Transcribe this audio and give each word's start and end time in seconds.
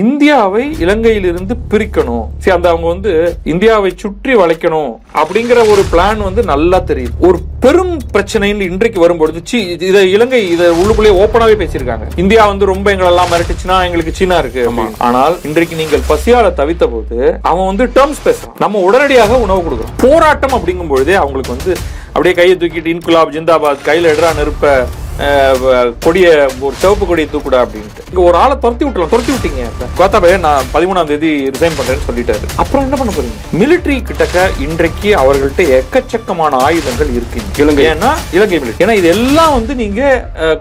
இந்தியாவை 0.00 0.62
இலங்கையிலிருந்து 0.84 1.54
பிரிக்கணும். 1.70 2.26
சரி 2.42 2.52
அந்த 2.56 2.68
அவங்க 2.72 2.86
வந்து 2.86 3.10
இந்தியாவை 3.52 3.90
சுற்றி 4.02 4.34
வளைக்கணும் 4.34 4.92
அப்படிங்கிற 5.22 5.58
ஒரு 5.72 5.82
பிளான் 5.90 6.22
வந்து 6.26 6.42
நல்லா 6.52 6.78
தெரியுது. 6.90 7.12
ஒரு 7.28 7.38
பெரும் 7.64 7.92
பிரச்சனைன்னு 8.14 8.68
இன்றைக்கு 8.70 9.00
வரும்பொழுது 9.00 9.40
சீ 9.50 9.58
இதை 9.88 10.02
இலங்கை 10.12 10.40
இதை 10.54 10.68
உள்ளுக்குள்ளே 10.80 11.12
ஓப்பனாவே 11.24 11.56
பேசியிருக்காங்க. 11.62 12.06
இந்தியா 12.22 12.46
வந்து 12.52 12.70
ரொம்ப 12.72 12.86
எங்களெல்லாம் 12.94 13.32
மிரட்டுச்சுன்னா 13.32 13.76
எங்களுக்கு 13.88 14.14
சீனா 14.20 14.38
இருக்கு. 14.44 14.64
ஆனால் 15.08 15.36
இன்றைக்கு 15.50 15.80
நீங்கள் 15.82 16.06
பசியால 16.12 16.54
தவித்த 16.62 16.88
போது 16.94 17.18
அவன் 17.42 17.70
வந்து 17.70 17.86
டேர்ம்ஸ் 17.98 18.24
பேசுறான். 18.28 18.56
நம்ம 18.64 18.80
உடனடியாக 18.88 19.38
உணவு 19.46 19.62
கொடுக்குறோம். 19.66 19.94
போராட்டம் 20.06 20.56
அப்படிங்கும் 20.58 20.92
பொழுதே 20.94 21.16
அவங்களுக்கு 21.22 21.56
வந்து 21.56 21.74
அப்படியே 22.06 22.34
கையை 22.40 22.56
தூக்கிட்டு 22.56 22.94
இன்குலாப் 22.94 23.34
ஜிந்தாபாத் 23.36 23.86
கையில 23.90 24.10
எடுறா 24.14 24.32
நெருப்ப 24.40 24.74
கொடிய 26.04 26.26
ஒரு 26.66 26.74
சிவப்பு 26.82 27.04
கொடியை 27.08 27.28
தூக்குடா 27.32 27.58
அப்படின்ட்டு. 27.64 28.02
இங்க 28.10 28.20
ஒரு 28.28 28.36
ஆளை 28.42 28.54
துரத்தி 28.62 28.84
விட்டுலாம் 28.86 29.10
துரத்தி 29.12 29.32
விட்டீங்க 29.32 29.64
கோத்தாபய 29.98 30.38
நான் 30.44 30.70
பதிமூணாம் 30.74 31.10
தேதி 31.10 31.30
ரிசைன் 31.54 31.76
பண்றேன்னு 31.78 32.06
சொல்லிட்டாரு. 32.08 32.46
அப்புறம் 32.62 32.84
என்ன 32.86 32.96
பண்ண 33.00 33.12
போறீங்க? 33.16 33.36
மிலிட்டரி 33.60 33.96
கிட்டக்க 34.08 34.46
இன்றைக்கு 34.66 35.10
அவர்கள்ட்ட 35.22 35.66
எக்கச்சக்கமான 35.78 36.60
ஆயுதங்கள் 36.66 37.12
இருக்கு. 37.18 37.42
இலங்கை. 37.62 37.84
ஏன்னா 37.92 38.10
இலங்கை 38.36 38.58
மிலிட்டரி 38.62 38.86
ஏன்னா 38.86 38.96
இதெல்லாம் 39.02 39.54
வந்து 39.58 39.76
நீங்க 39.82 40.02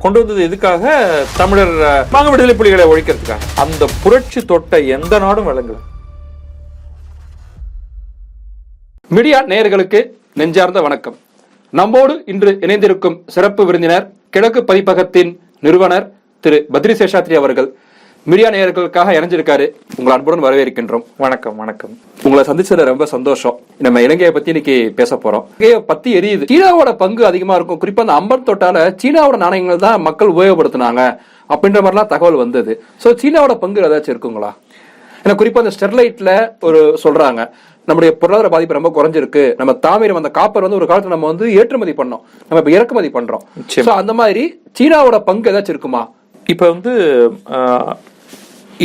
கொண்டு 0.06 0.20
வந்தது 0.22 0.48
எதுக்காக? 0.50 0.94
தமிழர் 1.42 1.76
வாங்க 2.16 2.28
விடுதலை 2.30 2.56
புலிகளை 2.62 2.88
ஒழிக்கிறதுக்காக. 2.94 3.50
அந்த 3.66 3.90
புரட்சி 4.04 4.42
தொட்ட 4.54 4.80
எந்த 4.98 5.20
நாடும் 5.26 5.50
விளங்கல. 5.52 5.80
மீடியா 9.18 9.40
நேயர்களுக்கு 9.52 10.02
நெஞ்சார்ந்த 10.40 10.82
வணக்கம். 10.88 11.20
நம்மோடு 11.80 12.14
இன்று 12.32 12.52
இணைந்திருக்கும் 12.66 13.20
சிறப்பு 13.36 13.62
விருந்தினர் 13.68 14.08
கிழக்கு 14.36 14.60
பதிப்பகத்தின் 14.68 15.32
நிறுவனர் 15.66 16.06
திரு 16.44 16.58
பத்ரி 16.74 16.94
சேஷாத்ரி 17.00 17.36
அவர்கள் 17.40 17.68
மீடியா 18.30 18.50
நேயர்களுக்காக 18.54 19.16
இணைஞ்சிருக்காரு. 19.18 19.66
உங்களை 19.98 20.14
அன்புடன் 20.16 20.44
வரவேற்கின்றோம். 20.46 21.04
வணக்கம் 21.24 21.58
வணக்கம். 21.62 21.92
உங்களை 22.26 22.44
சந்திச்சதுல 22.50 22.86
ரொம்ப 22.92 23.06
சந்தோஷம். 23.14 23.58
நம்ம 23.86 24.02
இலங்கையை 24.06 24.32
பத்தி 24.36 24.50
இன்னைக்கு 24.54 24.76
பேச 25.00 25.16
போறோம். 25.24 25.44
இலங்கையை 25.58 25.82
பத்தி 25.92 26.10
எரியுது. 26.20 26.48
சீனாவோட 26.52 26.94
பங்கு 27.04 27.26
அதிகமா 27.32 27.58
இருக்கும். 27.60 27.82
குறிப்பா 27.84 28.06
அந்த 28.06 28.16
அம்பர் 28.20 28.48
தொட்டால 28.50 28.86
சீனாவோட 29.04 29.40
நாணயங்கள் 29.46 29.84
தான் 29.88 30.06
மக்கள் 30.08 30.34
உபயோகப்படுத்தினாங்க 30.36 31.02
அப்படின்ற 31.54 31.82
மாதிரிலாம் 31.86 32.14
தகவல் 32.16 32.42
வந்தது. 32.44 32.76
சோ 33.04 33.16
சீனாவோட 33.24 33.56
பங்கு 33.66 33.88
ஏதாச்சும் 33.90 34.14
இருக்குங்களா? 34.16 34.52
ஏன்னா 35.24 35.36
குறிப்பா 35.42 35.64
அந்த 35.64 35.74
ஸ்டெர்லைட்ல 35.78 36.32
ஒரு 36.68 36.80
சொல்றாங்க. 37.04 37.42
நம்முடைய 37.92 38.12
பொருளாதார 38.22 38.50
பாதிப்பு 38.56 38.80
ரொம்ப 38.80 38.92
குறைஞ்சிருக்கு. 38.98 39.46
நம்ம 39.62 39.74
தாமிரம் 39.86 40.22
அந்த 40.22 40.32
காப்பர் 40.40 40.66
வந்து 40.68 40.80
ஒரு 40.82 40.90
காலத்துல 40.92 41.16
நம்ம 41.16 41.30
வந்து 41.34 41.48
ஏற்றுமதி 41.62 41.96
பண்ணோம். 42.02 42.24
நம்ம 42.48 42.60
இப்ப 42.64 42.74
இறக்குமதி 42.78 43.12
பண்றோம். 43.18 43.44
சோ 43.86 43.92
அந்த 44.02 44.14
மாதிரி 44.22 44.44
சீனாவோட 44.80 45.20
பங்கு 45.30 45.50
ஏதாச்சும் 45.52 45.76
இருக்குமா? 45.76 46.04
இப்ப 46.54 46.64
வந்து 46.74 46.94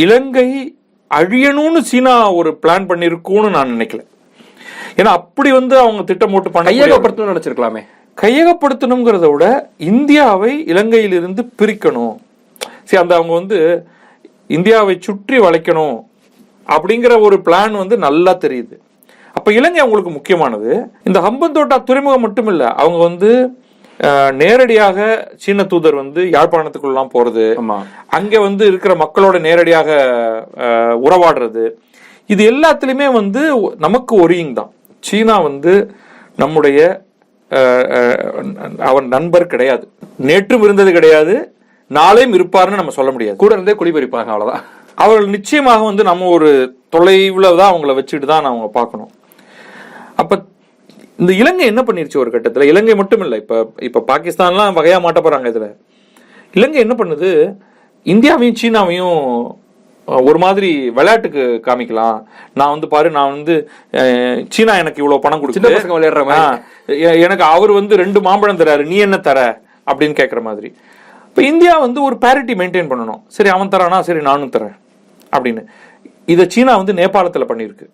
இலங்கை 0.02 0.48
அழியணும்னு 1.10 1.80
சீனா 1.90 2.14
ஒரு 2.38 2.50
பிளான் 2.62 2.86
பண்ணிருக்கும்னு 2.88 3.50
நான் 3.56 3.72
நினைக்கல. 3.74 4.00
ஏன்னா 5.00 5.10
அப்படி 5.18 5.50
வந்து 5.58 5.74
அவங்க 5.82 6.02
திட்டம் 6.08 6.32
போட்டு 6.34 6.50
பண்ண. 6.54 6.70
கையகப்படுத்தணும்னு 6.70 7.34
நினைச்சிருக்கலாமே. 7.34 7.82
கையகப்படுத்தணுங்கிறத 8.22 9.26
விட 9.32 9.46
இந்தியாவை 9.90 10.52
இலங்கையிலிருந்து 10.72 11.42
பிரிக்கணும். 11.60 12.14
சரி 12.88 13.00
அந்த 13.02 13.14
அவங்க 13.18 13.32
வந்து 13.40 13.58
இந்தியாவை 14.56 14.94
சுற்றி 15.06 15.38
வளைக்கணும் 15.46 15.96
அப்படிங்கிற 16.66 17.14
ஒரு 17.26 17.36
பிளான் 17.46 17.74
வந்து 17.82 17.96
நல்லா 18.06 18.34
தெரியுது. 18.44 18.76
அப்ப 19.46 19.56
இலங்கை 19.58 19.80
அவங்களுக்கு 19.82 20.12
முக்கியமானது. 20.14 20.70
இந்த 21.08 21.18
ஹம்பந்தோட்டா 21.24 21.76
துறைமுகம் 21.88 22.22
மட்டும் 22.24 22.48
இல்ல 22.52 22.62
அவங்க 22.82 22.98
வந்து 23.08 23.28
நேரடியாக 24.40 24.96
சீன 25.42 25.64
தூதர் 25.72 25.98
வந்து 26.00 26.20
யாழ்ப்பாணத்துக்குள்ளலாம் 26.32 27.12
ஆமா. 27.60 27.76
அங்க 28.18 28.40
வந்து 28.46 28.64
இருக்கிற 28.70 28.92
மக்களோட 29.02 29.38
நேரடியாக 29.44 29.88
உறவாடுறது. 31.06 31.64
இது 32.32 32.42
எல்லாத்துலயுமே 32.52 33.08
வந்து 33.18 33.42
நமக்கு 33.84 34.14
ஒரியிங் 34.24 34.52
தான். 34.58 34.70
சீனா 35.08 35.36
வந்து 35.48 35.74
நம்முடைய 36.42 36.80
அவன் 38.90 39.06
நண்பர் 39.16 39.46
கிடையாது. 39.54 39.86
நேற்றும் 40.30 40.64
இருந்தது 40.68 40.92
கிடையாது 40.98 41.36
நாளையும் 41.90 42.34
இருப்பார்னு 42.38 42.80
நம்ம 42.80 42.96
சொல்ல 42.98 43.12
முடியாது. 43.16 43.38
கூட 43.44 43.52
இருந்தே 43.58 43.76
குடிபெரிப்பாங்க 43.82 44.32
அவ்வளவுதான். 44.34 44.64
அவர்கள் 45.04 45.34
நிச்சயமாக 45.36 45.84
வந்து 45.90 46.06
நம்ம 46.10 46.32
ஒரு 46.38 46.50
தொலைவுல 46.96 47.54
தான் 47.62 47.72
அவங்கள 47.72 47.94
வச்சுட்டு 48.00 48.28
தான் 48.32 48.50
அவங்க 48.52 48.68
பார்க்கணும். 48.80 49.12
அப்ப 50.16 50.42
இந்த 51.16 51.32
இலங்கை 51.32 51.66
என்ன 51.66 51.82
பண்ணிருச்சு 51.82 52.16
ஒரு 52.16 52.30
கட்டத்துல? 52.30 52.62
இலங்கை 52.62 52.94
மட்டும் 52.94 53.20
இல்ல 53.20 53.36
இப்ப 53.36 53.72
இப்ப 53.80 54.04
பாகிஸ்தான்லாம் 54.06 54.76
வகையா 54.76 55.00
மாட்ட 55.00 55.20
போறாங்க 55.22 55.50
இதுல. 55.50 55.76
இலங்கை 56.52 56.80
என்ன 56.80 56.94
பண்ணுது? 56.98 57.56
இந்தியாவையும் 58.04 58.54
சீனாவையும் 58.62 59.46
ஒரு 60.06 60.38
மாதிரி 60.38 60.90
விளையாட்டுக்கு 60.90 61.60
காமிக்கலாம். 61.64 62.22
நான் 62.54 62.70
வந்து 62.70 62.88
பாரு 62.88 63.10
நான் 63.10 63.30
வந்து 63.30 63.70
சீனா 64.48 64.76
எனக்கு 64.76 65.02
இவ்வளவு 65.02 65.18
பணம் 65.18 65.52
சின்ன 65.52 65.68
கொடுக்குது 65.68 65.72
பசங்க 65.72 65.94
விளையாடுற 65.96 66.24
மாதிரி. 66.24 66.36
ஆ, 66.36 66.62
எ- 66.86 67.20
எனக்கு 67.20 67.44
அவர் 67.44 67.70
வந்து 67.70 67.96
ரெண்டு 67.96 68.20
மாம்பழம் 68.20 68.56
தராரு 68.56 68.86
நீ 68.86 68.96
என்ன 68.96 69.16
தர? 69.16 69.60
அப்படின்னு 69.94 70.04
கேட்குற 70.04 70.42
மாதிரி. 70.42 70.74
இப்போ 71.28 71.42
இந்தியா 71.42 71.78
வந்து 71.78 72.02
ஒரு 72.02 72.16
பேரிட்டி 72.20 72.54
மெயின்டைன் 72.54 72.88
பண்ணணும். 72.88 73.22
சரி 73.26 73.48
அவன் 73.48 73.68
தரானா? 73.68 74.00
சரி 74.00 74.20
நானும் 74.20 74.50
தரேன். 74.50 74.76
அப்படின்னு. 75.36 75.64
இதை 76.26 76.48
சீனா 76.48 76.76
வந்து 76.76 76.92
நேபாளத்தில் 76.92 77.48
பண்ணியிருக்கு 77.48 77.86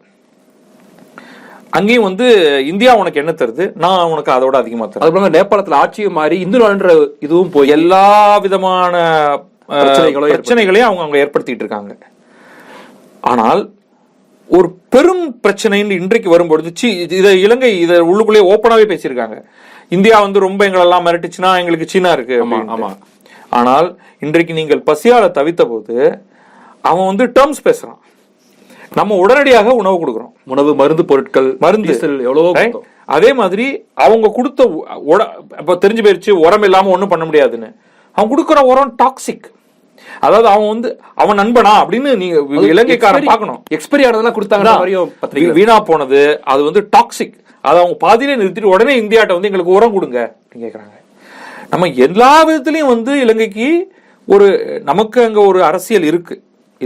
அங்கேயும் 1.79 2.07
வந்து 2.09 2.27
இந்தியா 2.71 2.93
உனக்கு 3.01 3.21
என்ன 3.23 3.33
தருது? 3.41 3.65
நான் 3.85 4.11
உனக்கு 4.13 4.31
அதோட 4.35 4.57
அதிகமாக 4.63 4.87
தரேன். 4.89 5.05
அது 5.05 5.13
போல 5.15 5.31
நேபாளத்துல 5.37 5.79
ஆட்சியும் 5.83 6.19
மாறி 6.19 6.37
இந்து 6.45 6.59
நாடுன்ற 6.63 6.91
இதுவும் 7.27 7.53
போய் 7.55 7.75
எல்லா 7.77 8.07
விதமான 8.47 8.95
பிரச்சனைகளையும் 9.69 10.89
அவங்க 10.89 11.05
அங்க 11.07 11.19
ஏற்படுத்திட்டு 11.25 11.65
இருக்காங்க. 11.65 11.93
ஆனால் 13.33 13.63
ஒரு 14.57 14.69
பெரும் 14.95 15.27
பிரச்சனைன்னு 15.45 15.99
இன்றைக்கு 16.03 16.29
வரும்பொழுது 16.35 16.71
சீ 16.81 16.89
இதை 17.21 17.33
இலங்கை 17.47 17.71
இதை 17.85 17.97
உள்ளுக்குள்ளே 18.11 18.43
ஓப்பனாவே 18.53 18.87
பேசியிருக்காங்க. 18.93 19.39
இந்தியா 19.97 20.17
வந்து 20.27 20.39
ரொம்ப 20.47 20.61
எங்களெல்லாம் 20.69 21.07
மிரட்டுச்சுன்னா 21.07 21.53
எங்களுக்கு 21.61 21.91
சீனா 21.93 22.13
இருக்கு 22.17 22.37
அப்படின்ட்டு. 22.43 22.77
ஆமா. 22.77 22.91
ஆனால் 23.59 23.89
இன்றைக்கு 24.27 24.53
நீங்கள் 24.61 24.87
பசியால 24.91 25.25
தவித்த 25.39 25.63
போது 25.73 25.97
அவன் 26.91 27.09
வந்து 27.11 27.25
டேர்ம்ஸ் 27.39 27.67
பேசுறான். 27.69 27.99
நம்ம 28.99 29.17
உடனடியாக 29.25 29.75
உணவு 29.81 29.97
கொடுக்குறோம். 30.03 30.33
உணவு 30.53 30.71
மருந்து 30.81 31.05
பொருட்கள் 31.11 31.49
மருந்து. 31.65 31.95
எவ்வளவோ. 32.29 32.51
அதே 33.17 33.31
மாதிரி 33.41 33.67
அவங்க 34.05 34.27
கொடுத்த 34.37 34.63
இப்ப 35.61 35.77
தெரிஞ்சு 35.85 36.05
போயிருச்சு 36.05 36.33
உரம் 36.45 36.67
இல்லாம 36.69 36.91
ஒண்ணும் 36.95 37.13
பண்ண 37.13 37.25
முடியாதுன்னு. 37.29 37.71
அவன் 38.17 38.31
கொடுக்குற 38.33 38.61
உரம் 38.73 38.93
டாக்ஸிக் 39.03 39.49
அதாவது 40.27 40.49
அவன் 40.53 40.71
வந்து 40.73 40.89
அவன் 41.23 41.39
நண்பனா 41.41 41.73
அப்படின்னு 41.83 42.11
நீங்க 42.23 42.37
இலங்கைக்காரன் 42.73 43.29
பார்க்கணும். 43.31 43.61
expiry 43.77 44.05
ஆனதெல்லாம் 44.09 44.37
கொடுத்தாங்க 44.39 45.53
வீணா 45.59 45.77
போனது 45.91 46.21
அது 46.53 46.61
வந்து 46.69 46.83
டாக்ஸிக் 46.97 47.37
அதை 47.69 47.77
அவங்க 47.83 47.97
பாதியிலே 48.07 48.37
நிறுத்திட்டு 48.41 48.73
உடனே 48.75 48.95
இந்தியாட்ட 49.03 49.37
வந்து 49.37 49.51
எங்களுக்கு 49.51 49.77
உரம் 49.79 49.97
கொடுங்க 49.97 50.19
அப்படின்னு 50.41 50.65
கேக்குறாங்க. 50.67 50.95
நம்ம 51.73 51.89
எல்லா 52.07 52.33
விதத்திலையும் 52.49 52.93
வந்து 52.95 53.13
இலங்கைக்கு 53.25 53.69
ஒரு 54.29 54.47
நமக்கு 54.91 55.19
அங்க 55.29 55.41
ஒரு 55.51 55.61
அரசியல் 55.69 56.09
இருக்கு. 56.11 56.35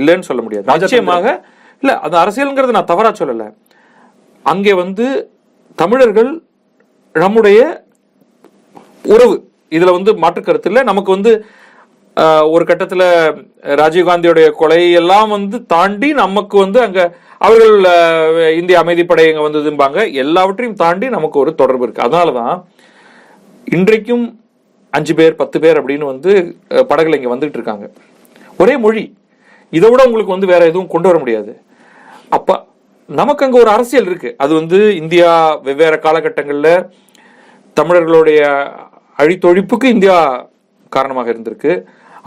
இல்லைன்னு 0.01 0.29
சொல்ல 0.31 0.43
முடியாது. 0.47 0.67
நிச்சயமாக 0.73 1.35
இல்லை 1.83 1.95
அந்த 2.07 2.17
அரசியலுங்கிறது 2.23 2.77
நான் 2.79 2.93
தவறா 2.93 3.11
சொல்லலை. 3.21 3.49
அங்கே 4.53 4.73
வந்து 4.83 5.07
தமிழர்கள் 5.83 6.31
நம்முடைய 7.15 7.61
உறவு. 9.15 9.37
இதில் 9.77 9.97
வந்து 9.97 10.11
மாற்று 10.25 10.41
கருத்து 10.43 10.89
நமக்கு 10.91 11.11
வந்து 11.17 11.33
ஒரு 12.55 12.65
கட்டத்தில் 12.69 13.07
ராஜீவ்காந்தியோடைய 13.81 14.47
கொலை 14.61 14.79
எல்லாம் 15.01 15.31
வந்து 15.37 15.57
தாண்டி 15.73 16.09
நமக்கு 16.21 16.57
வந்து 16.65 16.79
அங்கே 16.85 17.05
அவர்கள் 17.47 17.75
இந்திய 18.61 18.77
அமைதிப்படை 18.83 19.25
இங்கே 19.31 19.43
வந்ததும்பாங்க. 19.47 19.99
எல்லாவற்றையும் 20.23 20.79
தாண்டி 20.83 21.07
நமக்கு 21.17 21.37
ஒரு 21.43 21.53
தொடர்பு 21.61 21.85
இருக்குது 21.87 22.07
அதனால 22.07 22.33
தான் 22.41 22.55
இன்றைக்கும் 23.77 24.25
அஞ்சு 24.93 25.15
பேர் 25.19 25.41
பத்து 25.43 25.57
பேர் 25.65 25.79
அப்படின்னு 25.81 26.07
வந்து 26.13 26.33
படகுல 26.91 27.19
இங்கே 27.19 27.33
வந்துட்டு 27.35 27.59
இருக்காங்க. 27.59 27.87
ஒரே 28.63 28.77
மொழி. 28.85 29.05
இதை 29.73 29.89
விட 29.91 30.03
உங்களுக்கு 30.09 30.35
வந்து 30.35 30.53
வேற 30.53 30.63
எதுவும் 30.71 30.93
கொண்டு 30.95 31.09
வர 31.09 31.19
முடியாது. 31.23 31.53
அப்ப 32.37 32.59
நமக்கு 33.09 33.45
அங்க 33.47 33.59
ஒரு 33.65 33.71
அரசியல் 33.77 34.09
இருக்கு. 34.11 34.31
அது 34.45 34.53
வந்து 34.61 34.79
இந்தியா 35.03 35.31
வெவ்வேறு 35.67 35.99
காலகட்டங்கள்ல 36.07 36.71
தமிழர்களுடைய 37.77 38.41
அழித்தொழிப்புக்கு 39.19 39.87
இந்தியா 39.97 40.17
காரணமாக 40.97 41.29
இருந்திருக்கு. 41.33 41.73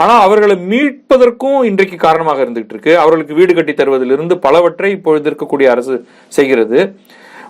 ஆனா 0.03 0.13
அவர்களை 0.25 0.55
மீட்பதற்கும் 0.71 1.57
இன்றைக்கு 1.69 1.97
காரணமாக 2.03 2.43
இருந்துகிட்டு 2.43 2.75
இருக்கு. 2.75 2.91
அவர்களுக்கு 3.03 3.33
வீடு 3.39 3.53
கட்டி 3.53 3.73
தருவதிலிருந்து 3.73 4.35
பலவற்றை 4.45 4.91
இப்பொழுது 4.97 5.27
இருக்கக்கூடிய 5.29 5.69
அரசு 5.73 5.95
செய்கிறது. 6.37 6.79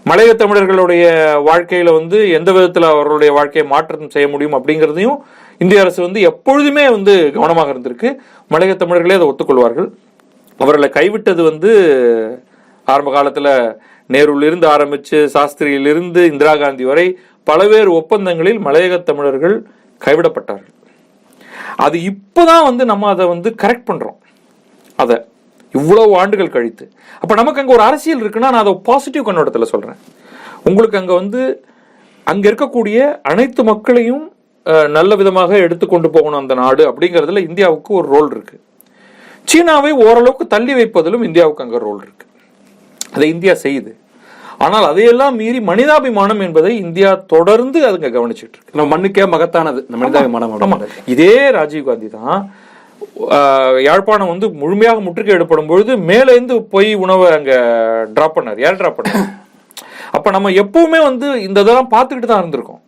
மலைய 0.10 0.32
தமிழர்களுடைய 0.42 1.06
வாழ்க்கையில 1.50 1.94
வந்து 1.98 2.18
எந்த 2.38 2.50
விதத்தில் 2.56 2.92
அவர்களுடைய 2.94 3.32
வாழ்க்கையை 3.38 3.66
மாற்றம் 3.74 4.14
செய்ய 4.16 4.28
முடியும் 4.34 4.58
அப்படிங்கிறதையும் 4.58 5.20
இந்திய 5.64 5.84
அரசு 5.84 6.00
வந்து 6.08 6.20
எப்பொழுதுமே 6.30 6.86
வந்து 6.96 7.14
கவனமாக 7.38 7.74
இருந்திருக்கு. 7.74 8.10
மலைய 8.54 8.74
தமிழர்களே 8.82 9.18
அதை 9.20 9.28
ஒத்துக்கொள்வார்கள். 9.32 9.88
அவர்களை 10.60 10.90
கைவிட்டது 10.98 11.42
வந்து 11.50 11.72
ஆரம்ப 12.88 13.10
காலத்தில் 13.16 13.52
நேருவிலிருந்து 14.14 14.68
ஆரம்பித்து 14.76 15.18
சாஸ்திரியிலிருந்து 15.36 16.22
இந்திரா 16.32 16.54
காந்தி 16.64 16.86
வரை 16.90 17.08
பல்வேறு 17.48 17.92
ஒப்பந்தங்களில் 18.00 18.60
மலையக 18.68 18.96
தமிழர்கள் 19.10 19.56
கைவிடப்பட்டார்கள். 20.06 20.74
அது 21.86 21.98
இப்போதான் 22.12 22.66
வந்து 22.70 22.84
நம்ம 22.92 23.10
அதை 23.14 23.26
வந்து 23.34 23.50
கரெக்ட் 23.64 23.88
பண்ணுறோம் 23.90 24.18
அதை 25.00 25.18
இவ்வளவு 25.74 26.14
ஆண்டுகள் 26.22 26.56
கழித்து. 26.56 26.86
அப்போ 27.22 27.34
நமக்கு 27.42 27.62
அங்கே 27.62 27.74
ஒரு 27.78 27.84
அரசியல் 27.90 28.22
இருக்குன்னா 28.24 28.52
நான் 28.54 28.64
அதை 28.66 28.74
பாசிட்டிவ் 28.90 29.28
கண்ணோட்டத்தில் 29.28 29.72
சொல்கிறேன் 29.74 30.00
உங்களுக்கு 30.70 31.00
அங்கே 31.02 31.16
வந்து 31.22 31.42
அங்கே 32.32 32.48
இருக்கக்கூடிய 32.50 33.00
அனைத்து 33.32 33.62
மக்களையும் 33.72 34.26
நல்ல 34.98 35.12
விதமாக 35.20 35.52
எடுத்துக்கொண்டு 35.66 36.08
போகணும் 36.16 36.42
அந்த 36.42 36.56
நாடு 36.62 36.84
அப்படிங்கிறதுல 36.90 37.42
இந்தியாவுக்கு 37.50 37.92
ஒரு 38.00 38.08
ரோல் 38.16 38.30
இருக்கு. 38.36 38.58
சீனாவை 39.52 39.92
ஓரளவுக்கு 40.06 40.46
தள்ளி 40.54 40.74
வைப்பதிலும் 40.80 41.26
இந்தியாவுக்கு 41.30 41.66
அங்க 41.66 41.78
ரோல் 41.88 42.02
இருக்கு. 42.06 42.26
அதை 43.16 43.28
இந்தியா 43.36 43.54
செய்யுது. 43.66 43.92
ஆனால் 44.66 44.86
அதையெல்லாம் 44.92 45.36
மீறி 45.42 45.60
மனிதாபிமானம் 45.70 46.42
என்பதை 46.46 46.72
இந்தியா 46.86 47.12
தொடர்ந்து 47.34 47.80
அதுங்க 47.90 48.10
கவனிச்சிட்டு 48.16 48.56
இருக்கு. 48.56 48.76
நம்ம 48.78 48.88
மண்ணுக்கே 48.94 49.28
மகத்தானது. 49.36 49.82
மனிதாபிமானம். 50.04 50.84
இதே 51.14 51.36
ராஜீவ் 51.58 51.88
காந்தி 51.90 52.10
தான் 52.18 52.42
யாழ்ப்பாணம் 53.88 54.32
வந்து 54.32 54.48
முழுமையாக 54.62 55.00
முற்றுகையிடப்படும் 55.06 55.70
பொழுது 55.72 55.92
மேல 56.10 56.28
இருந்து 56.36 56.56
போய் 56.74 56.92
உணவை 57.04 57.28
அங்க 57.38 57.52
டிராப் 58.16 58.36
பண்ணார். 58.38 58.60
யார் 58.66 58.80
டிராப் 58.82 59.00
பண்ணார்? 59.00 59.26
அப்ப 60.18 60.28
நம்ம 60.36 60.52
எப்பவுமே 60.64 61.00
வந்து 61.10 61.28
இந்த 61.48 61.58
இதெல்லாம் 61.64 61.92
பார்த்துக்கிட்டு 61.96 62.32
தான் 62.32 62.44
இருந்திருக்கோம். 62.44 62.82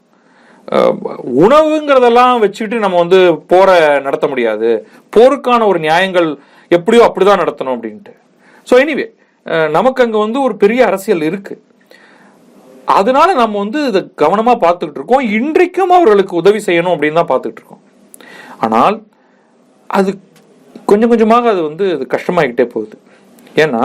உணவுங்கிறதெல்லாம் 1.44 2.42
வச்சுக்கிட்டு 2.44 2.78
நம்ம 2.84 3.00
வந்து 3.04 3.20
போரை 3.52 3.76
நடத்த 4.06 4.26
முடியாது. 4.32 4.70
போருக்கான 5.16 5.66
ஒரு 5.72 5.80
நியாயங்கள் 5.88 6.30
எப்படியோ 6.72 7.02
அப்படிதான் 7.08 7.42
நடத்தணும் 7.44 7.76
அப்படின்ட்டு. 7.76 8.14
ஸோ 8.68 8.74
எனிவே 8.84 9.08
நமக்கு 9.78 10.04
அங்கே 10.06 10.20
வந்து 10.26 10.40
ஒரு 10.48 10.56
பெரிய 10.64 10.82
அரசியல் 10.90 11.24
இருக்கு. 11.30 11.56
அதனால 12.98 13.30
நம்ம 13.42 13.56
வந்து 13.64 13.80
இதை 13.90 14.02
கவனமாக 14.22 14.58
பார்த்துக்கிட்டு 14.64 15.00
இருக்கோம். 15.02 15.26
இன்றைக்கும் 15.38 15.96
அவர்களுக்கு 15.98 16.34
உதவி 16.42 16.60
செய்யணும் 16.68 16.94
அப்படின்னு 16.96 17.20
தான் 17.20 17.32
பார்த்துக்கிட்டு 17.32 17.62
இருக்கோம். 17.62 17.84
ஆனால் 18.66 18.98
அது 19.98 20.12
கொஞ்சம் 20.90 21.12
கொஞ்சமாக 21.12 21.50
அது 21.54 21.62
வந்து 21.70 21.86
அது 21.96 22.06
கஷ்டமாகிக்கிட்டே 22.16 22.68
போகுது. 22.74 22.96
ஏன்னா 23.64 23.84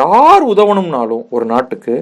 யார் 0.00 0.44
உதவணும்னாலும் 0.52 1.24
ஒரு 1.36 1.44
நாட்டுக்கு 1.52 1.94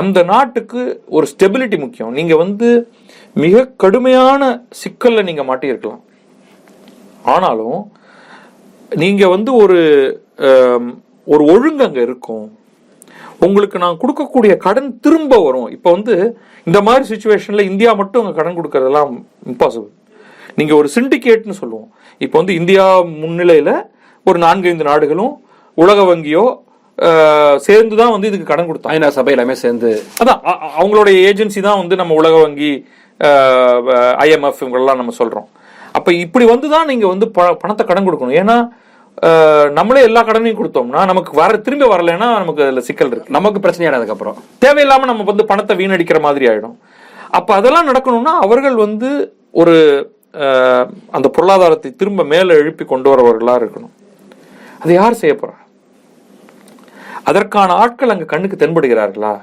அந்த 0.00 0.18
நாட்டுக்கு 0.32 0.80
ஒரு 1.16 1.26
ஸ்டெபிலிட்டி 1.32 1.76
முக்கியம். 1.84 2.12
நீங்க 2.18 2.34
வந்து 2.42 2.68
மிக 3.42 3.64
கடுமையான 3.82 4.42
சிக்கலில் 4.80 5.26
நீங்க 5.28 5.42
மாட்டியிருக்கலாம். 5.50 6.02
ஆனாலும் 7.34 7.80
நீங்க 9.02 9.24
வந்து 9.34 9.50
ஒரு 9.62 9.80
ஒரு 11.32 11.42
ஒழுங்கு 11.54 11.84
அங்கே 11.86 12.02
இருக்கும். 12.06 12.46
உங்களுக்கு 13.46 13.76
நான் 13.82 14.00
கொடுக்கக்கூடிய 14.00 14.52
கடன் 14.64 14.88
திரும்ப 15.04 15.34
வரும். 15.46 15.68
இப்போ 15.76 15.90
வந்து 15.96 16.14
இந்த 16.68 16.78
மாதிரி 16.86 17.04
சுச்சுவேஷனில் 17.10 17.68
இந்தியா 17.70 17.90
மட்டும் 18.00 18.22
அங்கே 18.22 18.34
கடன் 18.38 18.58
கொடுக்கறதெல்லாம் 18.58 19.12
இம்பாசிபிள் 19.52 19.90
நீங்கள் 20.58 20.78
ஒரு 20.80 20.88
சிண்டிகேட்னு 20.94 21.60
சொல்லுவோம். 21.60 21.88
இப்போ 22.24 22.36
வந்து 22.40 22.56
இந்தியா 22.60 22.86
முன்னிலையில் 23.22 23.74
ஒரு 24.26 24.38
நான்கைந்து 24.46 24.84
நாடுகளும் 24.90 25.34
உலக 25.78 26.00
வங்கியோ 26.10 26.44
சேர்ந்து 27.66 27.94
தான் 27.96 28.10
வந்து 28.10 28.28
இதுக்கு 28.30 28.48
கடன் 28.50 28.68
கொடுத்தாங்க 28.70 28.94
ஐநா 28.96 29.08
சபை 29.16 29.32
எல்லாமே 29.36 29.54
சேர்ந்து. 29.54 29.90
அதான் 30.22 30.40
அவங்களுடைய 30.80 31.16
ஏஜென்சி 31.30 31.60
தான் 31.66 31.80
வந்து 31.82 31.96
நம்ம 32.00 32.14
உலக 32.14 32.34
வங்கி 32.42 32.72
ஐஎம்எஃப் 34.24 34.62
இவங்களெல்லாம் 34.64 35.00
நம்ம 35.00 35.14
சொல்றோம். 35.18 35.48
அப்ப 35.98 36.12
இப்படி 36.24 36.44
வந்து 36.44 36.68
தான் 36.74 36.86
நீங்க 36.86 37.06
வந்து 37.06 37.28
ப- 37.36 37.56
பணத்தை 37.62 37.86
கடன் 37.86 38.08
கொடுக்கணும். 38.08 38.36
ஏன்னா 38.42 38.56
நம்மளே 39.78 40.02
எல்லா 40.08 40.20
கடனையும் 40.26 40.58
கொடுத்தோம்னா 40.60 41.00
நமக்கு 41.10 41.32
வர 41.40 41.56
திரும்பி 41.64 41.86
வரலைன்னா 41.94 42.28
நமக்கு 42.42 42.62
அதுல 42.66 42.82
சிக்கல் 42.88 43.10
இருக்கு. 43.12 43.34
நமக்கு 43.36 43.58
பிரச்சனையான 43.64 43.98
அதுக்கப்புறம் 44.00 44.36
தேவையில்லாம 44.64 45.08
நம்ம 45.10 45.26
வந்து 45.30 45.44
பணத்தை 45.50 45.74
வீணடிக்கிற 45.80 46.20
மாதிரி 46.26 46.46
ஆயிடும். 46.52 46.76
அப்ப 47.38 47.54
அதெல்லாம் 47.54 47.88
நடக்கணும்னா 47.88 48.34
அவர்கள் 48.46 48.76
வந்து 48.84 49.10
ஒரு 49.62 49.76
அந்த 51.16 51.28
பொருளாதாரத்தை 51.36 51.90
திரும்ப 52.00 52.24
மேல 52.34 52.54
எழுப்பி 52.62 52.84
கொண்டு 52.84 53.08
வரவர்களா 53.12 53.54
இருக்கணும். 53.62 53.92
அதை 54.82 54.94
யார் 54.94 55.20
செய்ய 55.22 55.34
போறா? 55.40 55.56
அதற்கான 57.28 57.74
ஆட்கள் 57.82 58.12
அங்கே 58.14 58.26
கண்ணுக்கு 58.32 58.60
தென்படுகிறார்களா? 58.62 59.34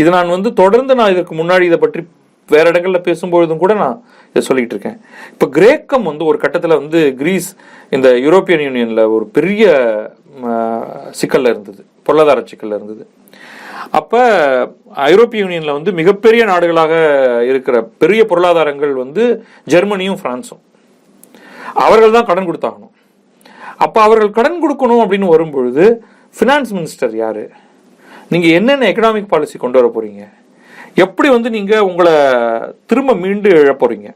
இது 0.00 0.08
நான் 0.16 0.34
வந்து 0.36 0.50
தொடர்ந்து 0.62 0.92
நான் 1.00 1.12
இதற்கு 1.14 1.34
முன்னாடி 1.40 1.64
இதை 1.70 1.78
பற்றி 1.84 2.02
வேற 2.48 2.64
இடங்களில் 2.72 3.06
பேசும்பொழுதும் 3.08 3.62
கூட 3.62 3.72
நான் 3.82 3.98
இதை 4.32 4.40
சொல்லிட்டு 4.48 4.74
இருக்கேன். 4.74 4.98
இப்போ 5.32 5.46
கிரேக்கம் 5.56 6.08
வந்து 6.10 6.24
ஒரு 6.30 6.38
கட்டத்தில் 6.44 6.80
வந்து 6.80 7.00
கிரீஸ் 7.20 7.48
இந்த 7.96 8.08
யூரோப்பியன் 8.26 8.64
யூனியனில் 8.66 9.10
ஒரு 9.16 9.24
பெரிய 9.36 9.64
சிக்கலில் 11.20 11.52
இருந்தது. 11.54 11.82
பொருளாதார 12.06 12.44
சிக்கல்ல 12.50 12.78
இருந்தது. 12.78 13.04
அப்போ 13.98 14.20
ஐரோப்பிய 15.08 15.42
யூனியனில் 15.44 15.76
வந்து 15.78 15.90
மிகப்பெரிய 16.00 16.42
நாடுகளாக 16.50 16.92
இருக்கிற 17.50 17.76
பெரிய 18.02 18.22
பொருளாதாரங்கள் 18.30 18.92
வந்து 19.02 19.24
ஜெர்மனியும் 19.72 20.20
ஃப்ரான்ஸும் 20.20 20.62
அவர்கள் 21.84 22.16
தான் 22.16 22.28
கடன் 22.30 22.48
கொடுத்தாகணும். 22.48 22.92
அப்போ 23.84 23.98
அவர்கள் 24.06 24.36
கடன் 24.38 24.62
கொடுக்கணும் 24.64 25.02
அப்படின்னு 25.04 25.28
வரும்பொழுது 25.34 25.84
ஃபினான்ஸ் 26.36 26.70
மினிஸ்டர் 26.76 27.14
யார்? 27.22 27.42
நீங்கள் 28.32 28.54
என்னென்ன 28.58 28.86
எக்கனாமிக் 28.90 29.32
பாலிசி 29.32 29.56
கொண்டு 29.62 29.78
வர 29.78 29.88
போகிறீங்க 29.96 30.22
எப்படி 31.04 31.28
வந்து 31.34 31.48
நீங்கள் 31.56 31.86
உங்களை 31.88 32.14
திரும்ப 32.90 33.14
மீண்டு 33.22 33.50
எழ 33.60 33.72
போகிறீங்க 33.82 34.08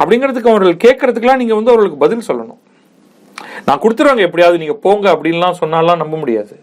அப்படிங்கிறதுக்கு 0.00 0.52
அவர்கள் 0.52 0.82
கேட்குறதுக்கெலாம் 0.84 1.40
நீங்கள் 1.42 1.58
வந்து 1.58 1.72
அவர்களுக்கு 1.72 2.02
பதில் 2.04 2.26
சொல்லணும். 2.28 2.60
நான் 3.66 3.82
கொடுத்துருவாங்க 3.82 4.24
எப்படியாவது 4.28 4.62
நீங்கள் 4.62 4.82
போங்க 4.86 5.06
அப்படின்லாம் 5.14 5.58
சொன்னாலாம் 5.62 6.00
நம்ப 6.02 6.14
முடியாது. 6.22 6.54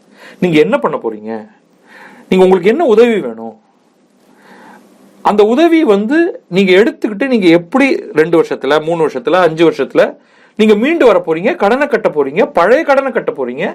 நீங்கள் 0.44 0.64
என்ன 0.66 0.76
பண்ண 0.84 0.98
போகிறீங்க 1.06 1.32
நீங்கள் 2.30 2.46
உங்களுக்கு 2.48 2.74
என்ன 2.74 2.84
உதவி 2.94 3.16
வேணும்? 3.28 3.56
அந்த 5.30 5.42
உதவி 5.54 5.80
வந்து 5.96 6.18
நீங்கள் 6.56 6.80
எடுத்துக்கிட்டு 6.82 7.26
நீங்கள் 7.34 7.56
எப்படி 7.60 7.88
ரெண்டு 8.22 8.36
வருஷத்தில் 8.40 8.84
மூணு 8.88 9.02
வருஷத்தில் 9.06 9.44
அஞ்சு 9.48 9.64
வருஷத்தில் 9.70 10.06
நீங்கள் 10.60 10.80
மீண்டு 10.84 11.04
வர 11.10 11.20
போகிறீங்க 11.28 11.52
கடனை 11.64 11.86
கட்ட 11.88 12.10
போகிறீங்க 12.16 12.44
பழைய 12.58 12.82
கடனை 12.90 13.12
கட்ட 13.12 13.32
போகிறீங்க 13.38 13.68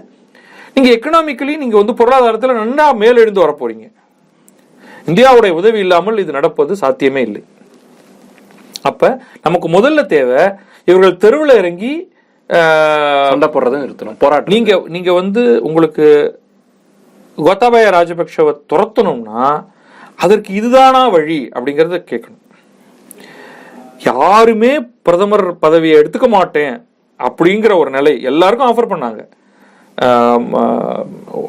நீங்க 0.74 0.88
எக்கனாமிக்கலி 0.96 1.54
நீங்க 1.62 1.76
வந்து 1.80 1.98
பொருளாதாரத்துல 2.00 2.56
நன்றா 2.60 2.86
மேலெழுந்து 3.02 3.44
வர 3.44 3.52
போறீங்க 3.60 3.86
இந்தியாவுடைய 5.10 5.52
உதவி 5.60 5.78
இல்லாமல் 5.84 6.20
இது 6.22 6.36
நடப்பது 6.38 6.72
சாத்தியமே 6.82 7.20
இல்லை. 7.28 7.42
அப்ப 8.88 9.10
நமக்கு 9.46 9.68
முதல்ல 9.76 10.00
தேவை 10.16 10.42
இவர்கள் 10.90 11.22
தெருவில் 11.24 11.58
இறங்கி 11.60 11.92
சண்டை 13.30 13.48
போடுறதும் 13.54 13.82
நிறுத்தணும் 13.84 14.20
போராட்டம் 14.20 14.54
நீங்க 14.54 14.72
நீங்க 14.94 15.10
வந்து 15.20 15.42
உங்களுக்கு 15.68 16.06
கோத்தாபய 17.46 17.88
ராஜபக்ஷவை 17.96 18.52
துரத்தணும்னா 18.72 19.42
அதற்கு 20.24 20.50
இதுதானா 20.60 21.02
வழி 21.14 21.40
அப்படிங்கறத 21.56 21.98
கேட்கணும். 22.12 22.44
யாருமே 24.10 24.72
பிரதமர் 25.06 25.46
பதவியை 25.64 25.96
எடுத்துக்க 26.00 26.28
மாட்டேன் 26.36 26.74
அப்படிங்கிற 27.20 27.72
ஒரு 27.82 27.90
நிலை 27.96 28.14
எல்லாருக்கும் 28.30 28.70
ஆஃபர் 28.70 28.92
பண்ணாங்க. 28.92 29.20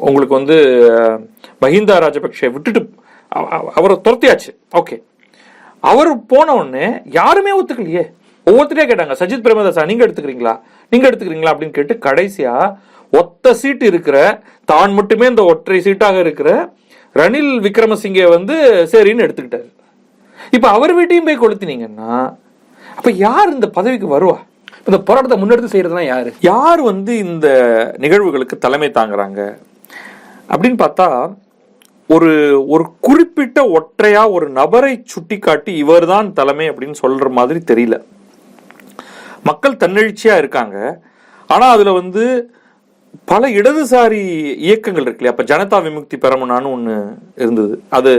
உங்களுக்கு 0.08 0.34
வந்து 0.38 0.56
மஹிந்தா 1.64 1.96
ராஜபக்ஷ 2.04 2.50
விட்டுட்டு 2.54 2.80
அவரை 3.78 3.96
துரத்தியாச்சு. 4.06 4.50
ஓகே. 4.80 4.96
அவர் 5.90 6.10
போன 6.32 6.54
உடனே 6.60 6.86
யாருமே 7.18 7.52
ஒத்துக்கலையே. 7.58 8.04
ஒவ்வொருத்தரே 8.46 8.86
கேட்டாங்க 8.90 9.14
சஜித் 9.20 9.44
பிரேமதாசா 9.46 9.82
நீங்க 9.90 10.02
எடுத்துக்கிறீங்களா? 10.06 10.54
நீங்க 10.92 11.04
எடுத்துக்கிறீங்களா? 11.08 11.52
அப்படின்னு 11.54 11.76
கேட்டு 11.78 11.94
கடைசியா 12.06 12.54
ஒத்த 13.12 13.52
சீட்டு 13.60 13.84
இருக்கிற 13.92 14.16
தான் 14.72 14.92
மட்டுமே 14.98 15.26
இந்த 15.32 15.42
ஒற்றை 15.52 15.78
சீட்டாக 15.86 16.18
இருக்கிற 16.24 16.50
ரணில் 17.16 17.52
விக்ரமசிங்கே 17.66 18.26
வந்து 18.36 18.56
சரின்னு 18.92 19.24
எடுத்துக்கிட்டாரு. 19.26 19.68
இப்ப 20.56 20.66
அவர் 20.76 20.92
வீட்டையும் 20.98 21.28
போய் 21.28 21.42
கொளுத்தினீங்கன்னா 21.42 22.12
அப்ப 22.98 23.10
யார் 23.26 23.54
இந்த 23.56 23.68
பதவிக்கு 23.78 24.06
வருவா? 24.14 24.36
இந்த 24.90 24.98
போராட்டத்தை 25.08 25.36
முன்னெடுத்து 25.40 25.72
செய்யறதுனா 25.72 26.04
யாரு? 26.06 26.30
யார் 26.52 26.80
வந்து 26.90 27.12
இந்த 27.26 27.48
நிகழ்வுகளுக்கு 28.04 28.56
தலைமை 28.64 28.88
தாங்குறாங்க? 28.96 29.40
அப்படின்னு 30.52 30.78
பார்த்தா 30.84 31.06
ஒரு 32.10 32.30
ஒரு 32.74 32.84
குறிப்பிட்ட 33.06 33.58
ஒற்றையா 33.78 34.22
ஒரு 34.36 34.46
நபரை 34.60 34.92
சுட்டிக்காட்டி 35.12 35.72
இவர்தான் 35.82 36.28
தலைமை 36.38 36.66
அப்படின்னு 36.70 36.96
சொல்ற 37.02 37.28
மாதிரி 37.38 37.60
தெரியல. 37.70 37.96
மக்கள் 39.48 39.80
தன்னெழுச்சியா 39.82 40.34
இருக்காங்க. 40.38 40.78
ஆனா 41.50 41.68
அதுல 41.74 41.92
வந்து 42.00 42.24
பல 43.30 43.42
இடதுசாரி 43.58 44.22
இயக்கங்கள் 44.66 45.04
இருக்கு 45.04 45.22
இல்லையா? 45.22 45.34
அப்ப 45.34 45.44
ஜனதா 45.52 45.78
விமுக்தி 45.86 46.16
பெறமுனான்னு 46.24 46.72
ஒண்ணு 46.76 46.96
இருந்தது. 47.42 47.74
அது 47.98 48.12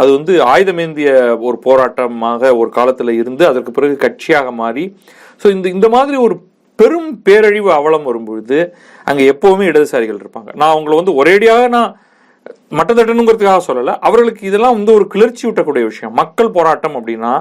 அது 0.00 0.10
வந்து 0.16 0.32
ஆயுதமேந்திய 0.52 1.10
ஒரு 1.48 1.56
போராட்டமாக 1.68 2.50
ஒரு 2.60 2.70
காலத்துல 2.78 3.14
இருந்து 3.20 3.44
அதற்கு 3.50 3.70
பிறகு 3.78 3.96
கட்சியாக 4.06 4.50
மாறி 4.62 4.84
ஸோ 5.42 5.46
இந்த 5.56 5.66
இந்த 5.76 5.88
மாதிரி 5.94 6.16
ஒரு 6.26 6.36
பெரும் 6.78 7.10
பேரழிவு 7.26 7.70
அவலம் 7.78 8.08
வரும்பொழுது 8.08 8.58
அங்கே 9.08 9.24
எப்போவுமே 9.32 9.64
இடதுசாரிகள் 9.70 10.20
இருப்பாங்க. 10.22 10.50
நான் 10.60 10.72
அவங்கள 10.74 10.94
வந்து 11.00 11.14
ஒரேடியாக 11.20 11.68
நான் 11.76 11.92
மட்டத்தட்டணுங்கிறதுக்காக 12.78 13.62
சொல்லலை. 13.68 13.92
அவர்களுக்கு 14.08 14.42
இதெல்லாம் 14.50 14.76
வந்து 14.78 14.92
ஒரு 14.98 15.06
கிளர்ச்சி 15.14 15.44
ஊட்டக்கூடிய 15.48 15.84
விஷயம். 15.90 16.14
மக்கள் 16.20 16.54
போராட்டம் 16.58 16.96
அப்படின்னா 17.00 17.32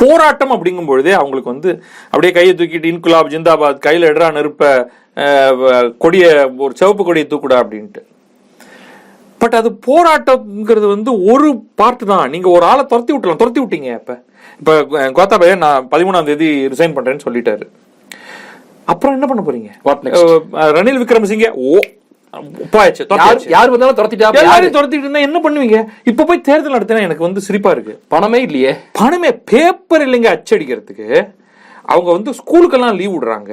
போராட்டம் 0.00 0.52
அப்படிங்கும் 0.54 0.90
பொழுதே 0.90 1.12
அவங்களுக்கு 1.20 1.52
வந்து 1.54 1.70
அப்படியே 2.10 2.32
கையை 2.36 2.52
தூக்கிட்டு 2.58 2.90
இன்குலாப் 2.92 3.32
ஜிந்தாபாத் 3.34 3.84
கையில் 3.86 4.08
எடுறா 4.10 4.26
நெருப்ப 4.36 4.64
கொடிய 6.04 6.24
ஒரு 6.64 6.72
சிவப்பு 6.80 7.02
கொடியை 7.04 7.26
தூக்குடா 7.30 7.58
அப்படின்ட்டு. 7.62 8.02
பட் 9.40 9.56
அது 9.60 9.68
போராட்டம்ங்கிறது 9.88 10.86
வந்து 10.94 11.10
ஒரு 11.32 11.48
பார்ட் 11.80 12.04
தான். 12.12 12.26
நீங்கள் 12.34 12.54
ஒரு 12.56 12.64
ஆளை 12.70 12.84
துரத்தி 12.92 13.12
விட்டலாம் 13.14 13.40
துரத்தி 13.42 13.60
விட்டீங்க 13.62 13.90
இப்போ. 14.00 14.16
இப்ப 14.60 14.72
கோத்தாபய 15.18 15.56
நான் 15.64 15.88
பதிமூணாம் 15.92 16.28
தேதி 16.30 16.48
ரிசைன் 16.72 16.96
பண்றேன்னு 16.96 17.26
சொல்லிட்டாரு. 17.26 17.66
அப்புறம் 18.92 19.14
என்ன 19.16 19.26
பண்ண 19.28 19.42
போறீங்க? 19.46 19.70
ரணில் 20.78 21.00
விக்ரமசிங்கே 21.02 21.50
ஓ 21.66 21.78
போயாச்சு 22.72 23.02
யார் 23.54 23.72
வந்தாலும் 23.72 23.98
துரத்திட்டா 23.98 24.30
துரத்திட்டு 24.76 25.04
இருந்தா 25.06 25.26
என்ன 25.26 25.38
பண்ணுவீங்க? 25.44 25.78
இப்ப 26.10 26.24
போய் 26.28 26.46
தேர்தல் 26.48 26.76
நடத்தினா 26.76 27.04
எனக்கு 27.08 27.26
வந்து 27.26 27.44
சிரிப்பா 27.46 27.70
இருக்கு. 27.76 27.94
பணமே 28.14 28.40
இல்லையே. 28.46 28.72
பணமே 29.00 29.30
பேப்பர் 29.52 30.04
இல்லைங்க 30.06 30.30
அச்சடிக்கிறதுக்கு. 30.36 31.08
அவங்க 31.92 32.08
வந்து 32.16 32.30
ஸ்கூலுக்கெல்லாம் 32.40 32.98
லீவ் 33.00 33.14
விடுறாங்க. 33.14 33.52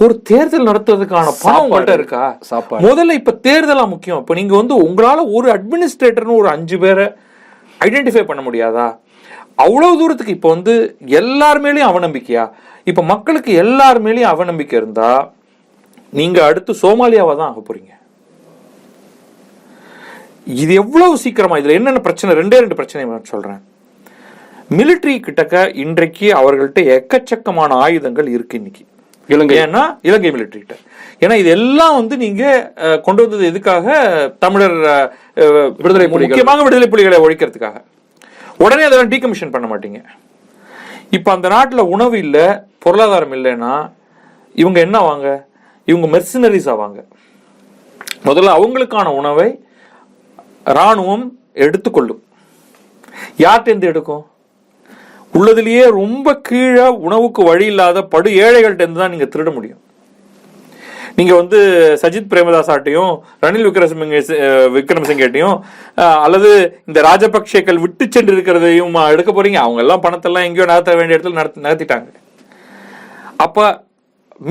ஒரு 0.00 0.14
தேர்தல் 0.30 0.68
நடத்துறதுக்கான 0.68 1.24
பணம் 1.24 1.40
சாப்பாடு. 1.42 1.64
உங்கள்ட்ட 1.66 1.94
இருக்கா? 1.98 2.22
சாப்பாடு. 2.50 2.84
முதல்ல 2.86 3.18
இப்ப 3.20 3.34
தேர்தலா 3.48 3.84
முக்கியம். 3.94 4.20
இப்ப 4.22 4.34
நீங்க 4.40 4.54
வந்து 4.60 4.76
உங்களால 4.86 5.24
ஒரு 5.38 5.48
அட்மினிஸ்ட்ரேட்டர்னு 5.56 6.40
ஒரு 6.42 6.50
அஞ்சு 6.54 6.78
பேரை 6.84 7.06
ஐடென்டிஃபை 7.80 8.24
பண்ண 8.30 8.42
முடியாதா? 8.48 8.86
அவ்வளவு 9.62 9.98
தூரத்துக்கு 10.00 10.36
இப்ப 10.36 10.48
வந்து 10.54 10.72
எல்லார் 11.20 11.60
மேலயும் 11.64 11.90
அவநம்பிக்கையா? 11.90 12.44
இப்ப 12.90 13.02
மக்களுக்கு 13.12 13.50
எல்லார் 13.64 14.00
மேலயும் 14.06 14.32
அவநம்பிக்கை 14.34 14.76
இருந்தா 14.80 15.10
நீங்க 16.18 16.38
அடுத்து 16.48 16.72
சோமாலியாவா 16.80 17.34
தான் 17.38 17.50
ஆக 17.50 17.60
போறீங்க. 17.60 17.92
இது 20.62 20.72
எவ்வளவு 20.82 21.14
சீக்கிரமா 21.22 21.58
இதுல 21.60 21.76
என்னென்ன 21.78 22.02
பிரச்சனை? 22.08 22.34
ரெண்டே 22.40 22.58
ரெண்டு 22.62 22.78
பிரச்சனை 22.80 23.04
நான் 23.12 23.30
சொல்றேன். 23.34 23.60
மிலிட்ரி 24.78 25.14
கிட்டக்க 25.26 25.62
இன்றைக்கு 25.84 26.26
அவர்கள்ட்ட 26.40 26.82
எக்கச்சக்கமான 26.96 27.70
ஆயுதங்கள் 27.84 28.28
இருக்கு 28.36 28.58
இன்னைக்கு. 28.60 28.84
இலங்கை. 29.32 29.56
ஏன்னா 29.64 29.82
இலங்கை 30.08 30.30
மிலிட்ரி 30.34 30.60
கிட்ட. 30.60 30.76
ஏன்னா 31.24 31.34
இது 31.42 31.50
எல்லாம் 31.58 31.96
வந்து 31.98 32.14
நீங்க 32.24 32.44
கொண்டு 33.06 33.22
வந்தது 33.24 33.50
எதுக்காக? 33.52 33.96
தமிழர் 34.44 34.78
விடுதலை 35.82 36.06
புலிகள். 36.06 36.30
முக்கியமாக 36.30 36.64
விடுதலை 36.66 36.88
புலிகளை 36.94 37.20
ஒழிக்கிறதுக்காக. 37.26 37.78
உடனே 38.62 38.84
அதை 38.88 39.04
டீகமிஷன் 39.12 39.52
பண்ண 39.54 39.66
மாட்டீங்க. 39.72 40.00
இப்போ 41.16 41.30
அந்த 41.36 41.46
நாட்டில் 41.54 41.90
உணவு 41.94 42.16
இல்லை 42.24 42.46
பொருளாதாரம் 42.84 43.34
இல்லைன்னா 43.38 43.72
இவங்க 44.62 44.78
என்ன 44.86 44.98
வாங்க 45.08 45.28
இவங்க 45.90 46.06
மெர்சினரிஸ் 46.14 46.68
ஆவாங்க. 46.72 47.00
முதல்ல 48.28 48.54
அவங்களுக்கான 48.58 49.08
உணவை 49.20 49.48
ராணுவம் 50.78 51.24
எடுத்துக்கொள்ளும். 51.64 52.20
யார்கிட்டேருந்து 53.44 53.90
எடுக்கும்? 53.92 54.24
உள்ளதுலேயே 55.38 55.84
ரொம்ப 56.00 56.36
கீழே 56.48 56.86
உணவுக்கு 57.06 57.42
வழி 57.50 57.66
இல்லாத 57.72 57.98
படு 58.14 58.30
ஏழைகள்கிட்டேருந்து 58.44 59.02
தான் 59.02 59.14
நீங்கள் 59.14 59.32
திருட 59.32 59.50
முடியும். 59.56 59.80
நீங்க 61.18 61.32
வந்து 61.40 61.58
சஜித் 62.02 62.30
பிரேமதாசாட்டையும் 62.30 63.12
ரணில் 63.44 63.66
விக்ரமசிங்க 63.68 64.20
விக்ரமசிங்கட்டையும் 64.76 65.56
அல்லது 66.24 66.50
இந்த 66.88 67.00
ராஜபக்சேக்கள் 67.08 67.82
விட்டு 67.84 68.06
சென்று 68.14 68.34
இருக்கிறதையும் 68.36 68.96
எடுக்க 69.14 69.32
போறீங்க? 69.32 69.60
அவங்க 69.66 69.82
எல்லாம் 69.84 70.04
பணத்தெல்லாம் 70.06 70.46
எங்கேயோ 70.48 70.66
நகர்த்த 70.70 70.96
வேண்டிய 71.00 71.16
இடத்துல 71.16 71.40
நடத்தி 71.40 71.64
நகர்த்திட்டாங்க. 71.66 72.10
அப்ப 73.44 73.68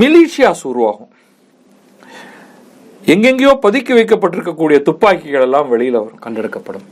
மிலிஷியாஸ் 0.01 0.63
உருவாகும் 0.71 1.11
எங்கெங்கேயோ 3.13 3.53
பதுக்கி 3.65 3.93
வைக்கப்பட்டிருக்கக்கூடிய 3.97 4.77
துப்பாக்கிகள் 4.87 5.45
எல்லாம் 5.47 5.71
வெளியில 5.73 5.97
வரும். 6.03 6.21
கண்டெடுக்கப்படும். 6.25 6.87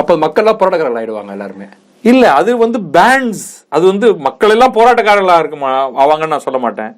அப்ப 0.00 0.16
மக்கள்லாம் 0.24 0.58
போராட்டக்காரர்கள் 0.60 1.00
ஆயிடுவாங்க 1.00 1.34
எல்லாருமே. 1.36 1.68
இல்ல 2.10 2.24
அது 2.38 2.50
வந்து 2.64 2.78
பேண்ட்ஸ் 2.96 3.46
அது 3.76 3.84
வந்து 3.90 4.06
மக்கள் 4.26 4.52
எல்லாம் 4.54 4.76
போராட்டக்காரர்களா 4.78 5.36
இருக்குமா? 5.42 5.70
ஆவாங்கன்னு 6.02 6.34
நான் 6.34 6.46
சொல்ல 6.48 6.58
மாட்டேன். 6.64 6.92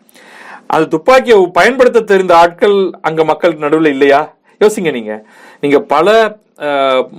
அது 0.75 0.85
துப்பாக்கியை 0.95 1.37
பயன்படுத்த 1.59 2.07
தெரிந்த 2.11 2.33
ஆட்கள் 2.43 2.77
அங்க 3.09 3.21
மக்கள் 3.31 3.55
நடுவில் 3.65 3.93
இல்லையா? 3.95 4.21
யோசிங்க 4.63 4.91
நீங்க. 4.99 5.15
நீங்க 5.63 5.79
பல 5.95 6.15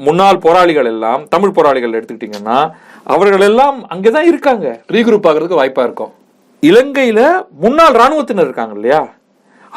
முன்னாள் 0.05 0.43
போராளிகள் 0.45 0.87
எல்லாம் 0.91 1.23
தமிழ் 1.33 1.55
போராளிகள் 1.57 1.95
எடுத்துக்கிட்டீங்கன்னா 1.97 2.59
அவர்கள் 3.13 3.45
எல்லாம் 3.49 3.77
அங்கதான் 3.93 4.29
இருக்காங்க. 4.31 4.67
ரீக்ரூப் 4.95 5.27
ஆகிறதுக்கு 5.29 5.59
வாய்ப்பா 5.59 5.83
இருக்கும். 5.87 6.13
இலங்கையில 6.69 7.19
முன்னாள் 7.63 7.97
ராணுவத்தினர் 8.01 8.47
இருக்காங்க 8.49 8.73
இல்லையா? 8.77 9.01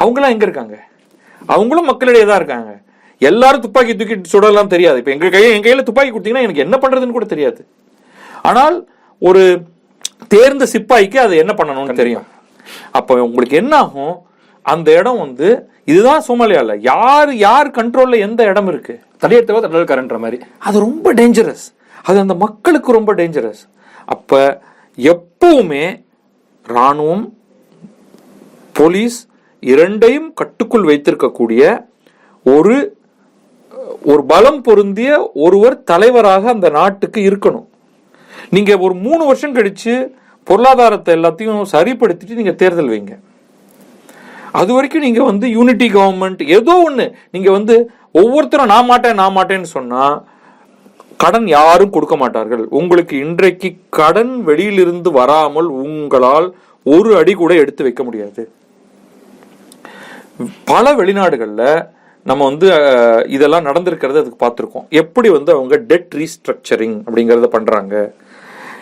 அவங்களாம் 0.01 0.33
எங்க 0.35 0.45
இருக்காங்க? 0.47 0.75
அவங்களும் 1.55 1.89
மக்களிடையே 1.91 2.25
தான் 2.29 2.41
இருக்காங்க. 2.41 2.71
எல்லாரும் 3.29 3.63
துப்பாக்கி 3.65 3.93
தூக்கிட்டு 3.93 4.33
சுடலாம் 4.33 4.73
தெரியாது. 4.73 4.99
இப்ப 5.01 5.11
எங்க 5.15 5.27
கையில 5.33 5.55
என் 5.55 5.65
கையில 5.67 5.83
துப்பாக்கி 5.87 6.11
கொடுத்தீங்கன்னா 6.13 6.45
எனக்கு 6.47 6.65
என்ன 6.65 6.75
பண்றதுன்னு 6.83 7.17
கூட 7.17 7.27
தெரியாது. 7.33 7.61
ஆனால் 8.49 8.77
ஒரு 9.29 9.43
தேர்ந்த 10.33 10.65
சிப்பாய்க்கு 10.73 11.17
அதை 11.25 11.35
என்ன 11.43 11.53
பண்ணணும்னு 11.59 12.01
தெரியும். 12.01 12.25
அப்ப 12.91 13.23
உங்களுக்கு 13.23 13.57
என்ன 13.57 13.75
ஆகும்? 13.77 14.15
அந்த 14.65 14.87
இடம் 14.99 15.19
வந்து 15.19 15.47
இதுதான் 15.85 16.23
சோமாலியால. 16.27 16.73
யார் 16.79 17.35
யார் 17.35 17.69
கண்ட்ரோல்ல 17.71 18.17
எந்த 18.19 18.43
இடம் 18.43 18.67
இருக்கு? 18.67 18.93
தடியெடுத்தவா 19.21 19.61
தடல்காரன்ற 19.65 20.17
மாதிரி. 20.19 20.37
அது 20.57 20.79
ரொம்ப 20.79 21.13
டேஞ்சரஸ் 21.13 21.65
அது 22.03 22.19
அந்த 22.19 22.33
மக்களுக்கு 22.33 22.91
ரொம்ப 22.91 23.11
டேஞ்சரஸ் 23.15 23.63
அப்ப 24.05 24.61
எப்பவுமே 24.97 25.85
ராணுவம் 26.67 27.25
போலீஸ் 28.73 29.17
இரண்டையும் 29.59 30.33
கட்டுக்குள் 30.33 30.85
வைத்திருக்கக்கூடிய 30.85 31.63
ஒரு 32.43 32.75
ஒரு 34.05 34.21
பலம் 34.25 34.61
பொருந்திய 34.61 35.31
ஒருவர் 35.33 35.83
தலைவராக 35.83 36.49
அந்த 36.49 36.69
நாட்டுக்கு 36.69 37.19
இருக்கணும். 37.29 37.67
நீங்க 38.49 38.77
ஒரு 38.77 38.93
மூணு 38.93 39.25
வருஷம் 39.25 39.55
கழிச்சு 39.55 39.93
பொருளாதாரத்தை 40.47 41.11
எல்லாத்தையும் 41.17 41.71
சரிப்படுத்திட்டு 41.73 42.39
நீங்கள் 42.39 42.59
தேர்தல் 42.61 42.91
வைங்க. 42.93 43.13
அது 44.59 44.71
வரைக்கும் 44.75 45.05
நீங்கள் 45.07 45.29
வந்து 45.31 45.45
யூனிட்டி 45.57 45.87
கவர்மெண்ட் 45.97 46.41
ஏதோ 46.57 46.73
ஒன்று 46.87 47.05
நீங்கள் 47.35 47.55
வந்து 47.57 47.75
ஒவ்வொருத்தரும் 48.21 48.71
நான் 48.73 48.89
மாட்டேன் 48.91 49.19
நான் 49.21 49.37
மாட்டேன்னு 49.37 49.69
சொன்னால் 49.77 50.15
கடன் 51.23 51.47
யாரும் 51.57 51.93
கொடுக்க 51.95 52.15
மாட்டார்கள். 52.23 52.63
உங்களுக்கு 52.79 53.15
இன்றைக்கு 53.25 53.69
கடன் 53.97 54.33
வெளியிலிருந்து 54.49 55.09
வராமல் 55.19 55.69
உங்களால் 55.83 56.47
ஒரு 56.85 57.09
அடி 57.19 57.33
கூட 57.41 57.53
எடுத்து 57.63 57.81
வைக்க 57.87 58.01
முடியாது. 58.07 58.43
பல 60.71 60.93
வெளிநாடுகளில் 60.99 61.67
நம்ம 62.29 62.41
வந்து 62.49 62.67
இதெல்லாம் 63.35 63.67
நடந்திருக்கிறது 63.67 64.21
அதுக்கு 64.21 64.39
பார்த்துருக்கோம். 64.43 64.87
எப்படி 65.01 65.29
வந்து 65.37 65.51
அவங்க 65.57 65.75
டெட் 65.91 66.11
ரீஸ்ட்ரக்சரிங் 66.21 66.97
அப்படிங்கிறத 67.05 67.49
பண்ணுறாங்க 67.55 67.95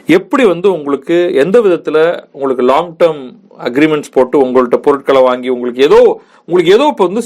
எப்படி 0.09 0.45
வந்து 0.45 0.73
உங்களுக்கு 0.73 1.33
எந்த 1.33 1.59
விதத்துல 1.59 1.97
உங்களுக்கு 2.31 2.63
லாங் 2.63 2.95
டேர்ம் 2.99 3.23
அக்ரிமெண்ட்ஸ் 3.59 4.11
போட்டு 4.11 4.45
உங்கள்ட்ட 4.45 4.75
பொருட்களை 4.77 5.21
வாங்கி 5.21 5.49
உங்களுக்கு 5.49 5.83
ஏதோ 5.83 5.99
உங்களுக்கு 6.47 6.73
ஏதோ 6.73 6.87
இப்போ 6.87 7.05
வந்து 7.05 7.23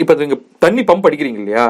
இப்போ 0.00 0.14
நீங்க 0.14 0.36
தண்ணி 0.58 0.82
பம்ப் 0.82 1.06
அடிக்கிறீங்க 1.06 1.38
இல்லையா? 1.38 1.66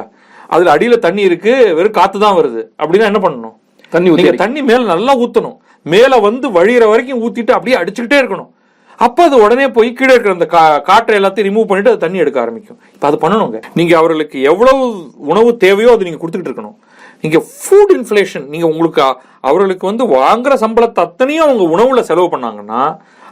அதுல 0.49 0.77
அடியில 0.77 0.99
தண்ணி 0.99 1.23
இருக்கு 1.23 1.75
வெறும் 1.75 1.91
காத்து 1.91 2.19
தான் 2.19 2.37
வருது. 2.37 2.63
அப்படின்னா 2.79 3.05
என்ன 3.05 3.19
பண்ணணும்? 3.19 3.55
தண்ணி 3.93 4.11
தண்ணி 4.37 4.63
மேல 4.63 4.85
நல்லா 4.85 5.17
ஊத்தணும். 5.19 5.57
மேல 5.87 6.19
வந்து 6.19 6.49
வழியிற 6.49 6.89
வரைக்கும் 6.89 7.23
ஊத்திட்டு 7.23 7.51
அப்படியே 7.51 7.77
அடிச்சுக்கிட்டே 7.77 8.19
இருக்கணும். 8.23 8.51
அப்ப 8.99 9.23
அது 9.23 9.43
உடனே 9.43 9.69
போய் 9.69 9.93
கீழே 9.93 10.13
இருக்கிற 10.13 10.35
அந்த 10.35 10.49
கா- 10.51 10.83
காற்றை 10.83 11.19
எல்லாத்தையும் 11.19 11.49
ரிமூவ் 11.49 11.65
பண்ணிட்டு 11.65 11.91
அது 11.91 11.99
தண்ணி 11.99 12.19
எடுக்க 12.19 12.41
ஆரம்பிக்கும். 12.41 12.79
இப்ப 12.95 13.07
அது 13.07 13.17
பண்ணணுங்க. 13.17 13.59
நீங்க 13.75 13.97
அவர்களுக்கு 13.97 14.41
எவ்வளவு 14.43 14.85
உணவு 15.17 15.57
தேவையோ 15.57 15.93
அது 15.93 16.05
நீங்க 16.05 16.19
கொடுத்துக்கிட்டு 16.19 16.53
இருக்கணும். 16.53 16.77
நீங்கள் 17.25 17.45
ஃபுட் 17.59 17.93
இன்ஃப்ளேஷன் 17.99 18.47
நீங்கள் 18.53 18.71
உங்களுக்கு 18.73 19.03
அவர்களுக்கு 19.49 19.85
வந்து 19.91 20.05
வாங்குகிற 20.17 20.55
சம்பளத்தை 20.65 21.03
அத்தனையும் 21.07 21.47
அவங்க 21.47 21.65
உணவில் 21.75 22.09
செலவு 22.11 22.29
பண்ணாங்கன்னா 22.35 22.81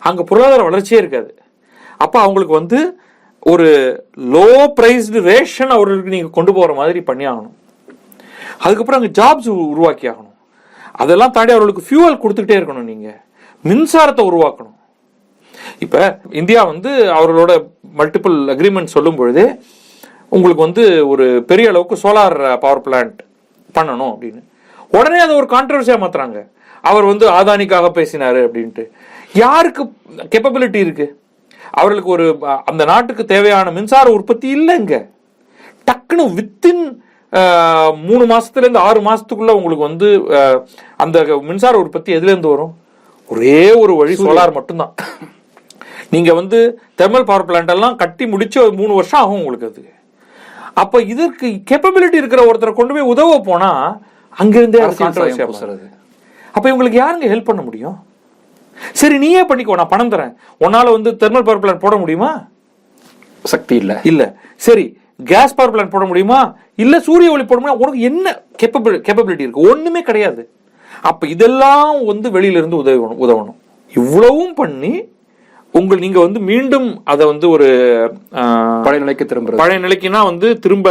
அங்கே 0.08 0.22
பொருளாதார 0.30 0.62
வளர்ச்சியே 0.68 1.00
இருக்காது. 1.02 1.30
அப்போ 2.04 2.18
அவங்களுக்கு 2.26 2.54
வந்து 2.60 2.78
ஒரு 3.52 3.68
லோ 4.34 4.48
ப்ரைஸ்டு 4.78 5.20
ரேஷன் 5.30 5.74
அவர்களுக்கு 5.76 6.14
நீங்கள் 6.16 6.36
கொண்டு 6.36 6.52
போகிற 6.56 6.74
மாதிரி 6.80 7.00
பண்ணி 7.08 7.24
ஆகணும். 7.32 7.56
அதுக்கப்புறம் 8.64 8.98
அங்கே 9.00 9.12
ஜாப்ஸ் 9.18 9.50
உருவாக்கி 9.72 10.06
ஆகணும். 10.12 10.36
அதெல்லாம் 11.02 11.34
தாண்டி 11.36 11.54
அவர்களுக்கு 11.56 11.86
ஃபியூவல் 11.86 12.22
கொடுத்துக்கிட்டே 12.22 12.58
இருக்கணும் 12.58 12.90
நீங்கள் 12.92 13.20
மின்சாரத்தை 13.64 14.24
உருவாக்கணும். 14.30 14.78
இப்போ 15.84 16.00
இந்தியா 16.40 16.60
வந்து 16.72 16.90
அவர்களோட 17.18 17.52
மல்டிபிள் 18.00 18.36
அக்ரிமெண்ட் 18.54 18.94
சொல்லும் 18.96 19.18
பொழுது 19.20 19.44
உங்களுக்கு 20.34 20.62
வந்து 20.66 20.84
ஒரு 21.12 21.26
பெரிய 21.50 21.72
அளவுக்கு 21.72 21.96
சோலார் 22.04 22.36
பவர் 22.64 22.84
பிளான்ட் 22.86 23.20
பண்ணணும் 23.78 24.12
அப்படின்னு. 24.12 24.42
உடனே 24.98 25.18
அதை 25.24 25.34
ஒரு 25.40 25.48
கான்ட்ரவர்சியா 25.54 25.96
மாத்துறாங்க. 26.02 26.40
அவர் 26.90 27.04
வந்து 27.10 27.26
ஆதானிக்காக 27.38 27.88
பேசினாரு 27.98 28.40
அப்படின்ட்டு. 28.46 28.84
யாருக்கு 29.42 29.82
கெப்பபிலிட்டி 30.34 30.80
இருக்கு? 30.86 31.06
அவர்களுக்கு 31.70 32.10
ஒரு 32.16 32.26
அந்த 32.70 32.82
நாட்டுக்கு 32.90 33.24
தேவையான 33.32 33.70
மின்சார 33.76 34.06
உற்பத்தி 34.16 34.48
இல்லைங்க. 34.56 34.96
டக்குன்னு 35.88 36.26
வித்தின் 36.38 36.84
மூணு 38.08 38.24
மாசத்துல 38.32 38.64
இருந்து 38.64 38.84
ஆறு 38.88 39.00
மாசத்துக்குள்ள 39.06 39.54
உங்களுக்கு 39.58 39.88
வந்து 39.88 40.08
அந்த 41.04 41.24
மின்சார 41.48 41.74
உற்பத்தி 41.84 42.10
எதுல 42.16 42.32
இருந்து 42.32 42.52
வரும்? 42.54 42.74
ஒரே 43.28 43.62
ஒரு 43.82 43.92
வழி 44.00 44.14
சோலார் 44.20 44.56
மட்டும்தான். 44.58 44.94
நீங்க 46.14 46.30
வந்து 46.40 46.58
தெர்மல் 47.00 47.28
பவர் 47.30 47.46
பிளான்ட் 47.48 47.74
எல்லாம் 47.74 47.96
கட்டி 48.02 48.24
முடிச்சு 48.32 48.58
ஒரு 48.64 48.74
மூணு 48.80 48.92
வருஷம் 48.98 49.20
ஆகும் 49.20 49.38
உங்களுக்கு 49.40 49.70
அது. 49.72 49.82
அப்ப 50.76 51.02
இதற்கு 51.12 51.46
கேப்பபிலிட்டி 51.70 52.18
இருக்கிற 52.22 52.42
ஒருத்தரை 52.50 52.72
கொண்டு 52.72 52.94
போய் 52.94 53.10
உதவ 53.12 53.38
போனா 53.40 53.70
அங்கிருந்தே 54.32 54.80
ஆகும். 54.80 55.46
பூசுறது. 55.50 55.86
அப்ப 56.54 56.64
இவங்களுக்கு 56.70 56.98
யாருங்க 57.02 57.28
ஹெல்ப் 57.32 57.50
பண்ண 57.50 57.62
முடியும்? 57.62 57.96
சரி 59.00 59.18
நீயே 59.18 59.42
பண்ணிக்கோ 59.44 59.76
நான் 59.80 59.92
பணம் 59.92 60.12
தரேன். 60.12 60.32
உன்னால 60.64 60.86
வந்து 60.96 61.10
தெர்மல் 61.10 61.46
பவர் 61.48 61.62
பிளான்ட் 61.62 61.84
போட 61.84 61.96
முடியுமா? 61.96 62.30
சக்தி 63.44 63.76
இல்ல. 63.76 64.00
இல்ல. 64.04 64.22
சரி 64.56 64.84
கேஸ் 65.24 65.54
பவர் 65.54 65.72
பிளான்ட் 65.74 65.94
போட 65.94 66.04
முடியுமா? 66.04 66.56
இல்ல 66.74 67.00
சூரிய 67.00 67.30
ஒளி 67.30 67.44
போட 67.44 67.60
முடியுமா? 67.60 67.80
உனக்கு 67.82 68.00
என்ன 68.00 68.26
கேப்பபிள் 68.62 68.96
கேப்பபிலிட்டி 69.08 69.44
இருக்கு? 69.46 69.68
ஒண்ணுமே 69.70 70.02
கிடையாது. 70.02 70.50
அப்ப 71.02 71.26
இதெல்லாம் 71.26 72.04
வந்து 72.04 72.30
வெளியில 72.30 72.60
இருந்து 72.60 72.80
உதவணும் 72.82 73.20
உதவணும். 73.24 73.58
இவ்வளவும் 73.94 74.54
பண்ணி 74.54 74.92
உங்கள் 75.78 76.02
நீங்க 76.02 76.18
வந்து 76.24 76.40
மீண்டும் 76.48 76.88
அதை 77.12 77.24
வந்து 77.30 77.46
ஒரு 77.54 77.68
பழைய 78.84 78.98
நிலைக்கு 79.04 79.24
திரும்புறது. 79.30 79.60
பழைய 79.60 79.78
நிலைக்குன்னா 79.84 80.20
வந்து 80.28 80.48
திரும்ப 80.64 80.88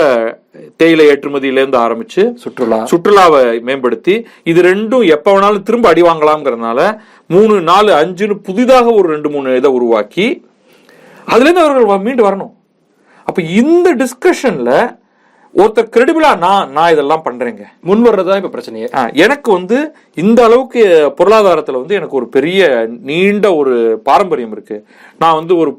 தேயிலை 0.82 1.06
ஏற்றுமதியில 1.12 1.62
இருந்து 1.62 1.80
ஆரம்பிச்சு 1.86 2.24
சுற்றுலா. 2.44 2.80
சுற்றுலாவை 2.92 3.44
மேம்படுத்தி 3.68 4.16
இது 4.52 4.60
ரெண்டும் 4.70 5.06
எப்ப 5.16 5.28
வேணாலும் 5.34 5.68
திரும்ப 5.70 5.88
அடி 5.92 6.04
வாங்கலாம்ங்கிறதுனால 6.10 6.80
மூணு 7.36 7.56
நாலு 7.70 7.92
அஞ்சுன்னு 8.02 8.38
புதிதாக 8.50 8.88
ஒரு 9.00 9.08
ரெண்டு 9.14 9.32
மூணு 9.36 9.56
இதை 9.62 9.72
உருவாக்கி 9.78 10.28
அதுல 11.32 11.48
இருந்து 11.48 11.66
அவர்கள் 11.66 12.06
மீண்டு 12.08 12.28
வரணும். 12.28 12.54
அப்ப 13.28 13.42
இந்த 13.62 13.88
டிஸ்கஷன்ல 14.04 14.72
ஒருத்தர் 15.58 15.90
கிரெடிபிளா 15.96 16.38
நான் 16.38 16.72
நான் 16.72 16.92
இதெல்லாம் 16.92 17.24
பண்றேங்க. 17.26 17.64
முன் 17.82 18.06
வர்றதுதான் 18.06 18.44
இப்ப 18.44 18.52
பிரச்சனையே. 18.58 19.14
எனக்கு 19.14 19.52
வந்து 19.52 19.96
இந்த 20.14 20.44
அளவுக்கு 20.44 21.14
பொருளாதாரத்துல 21.18 21.72
வந்து 21.72 21.96
எனக்கு 21.96 22.16
ஒரு 22.16 22.28
பெரிய 22.28 22.88
நீண்ட 22.88 23.56
ஒரு 23.56 24.00
பாரம்பரியம் 24.04 24.52
இருக்கு. 24.52 24.86
நான் 25.20 25.36
வந்து 25.36 25.58
ஒரு 25.58 25.74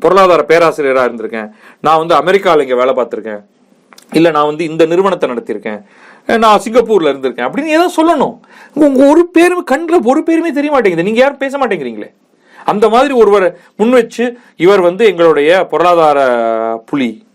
பொருளாதார 0.00 0.44
பேராசிரியரா 0.48 1.04
இருந்திருக்கேன். 1.08 1.50
நான் 1.80 2.06
வந்து 2.06 2.14
அமெரிக்கால 2.14 2.60
இங்க 2.60 2.74
வேலை 2.74 2.94
பார்த்திருக்கேன். 2.94 3.42
இல்ல 4.12 4.30
நான் 4.30 4.46
வந்து 4.46 4.64
இந்த 4.64 4.86
நிறுவனத்தை 4.86 5.30
நடத்தியிருக்கேன். 5.30 5.80
நான் 6.38 6.60
சிங்கப்பூர்ல 6.64 7.12
இருந்திருக்கேன். 7.12 7.46
அப்படின்னு 7.48 7.76
ஏதோ 7.78 7.90
சொல்லணும். 7.96 8.36
உங்க 8.74 9.06
ஒரு 9.06 9.26
பேருமே 9.32 9.62
கண்ணுல 9.70 10.04
ஒரு 10.04 10.22
பேருமே 10.22 10.50
தெரிய 10.50 10.72
மாட்டேங்குது. 10.72 11.02
நீங்க 11.02 11.20
யாரும் 11.20 11.36
பேச 11.36 11.58
மாட்டேங்கிறீங்களே? 11.58 12.10
அந்த 12.64 12.88
மாதிரி 12.88 13.14
ஒருவர் 13.14 13.58
முன் 13.76 13.90
வச்சு 13.90 14.38
இவர் 14.56 14.80
வந்து 14.80 15.04
எங்களுடைய 15.06 15.64
பொருளாதார 15.64 16.20
புலி. 16.86 17.26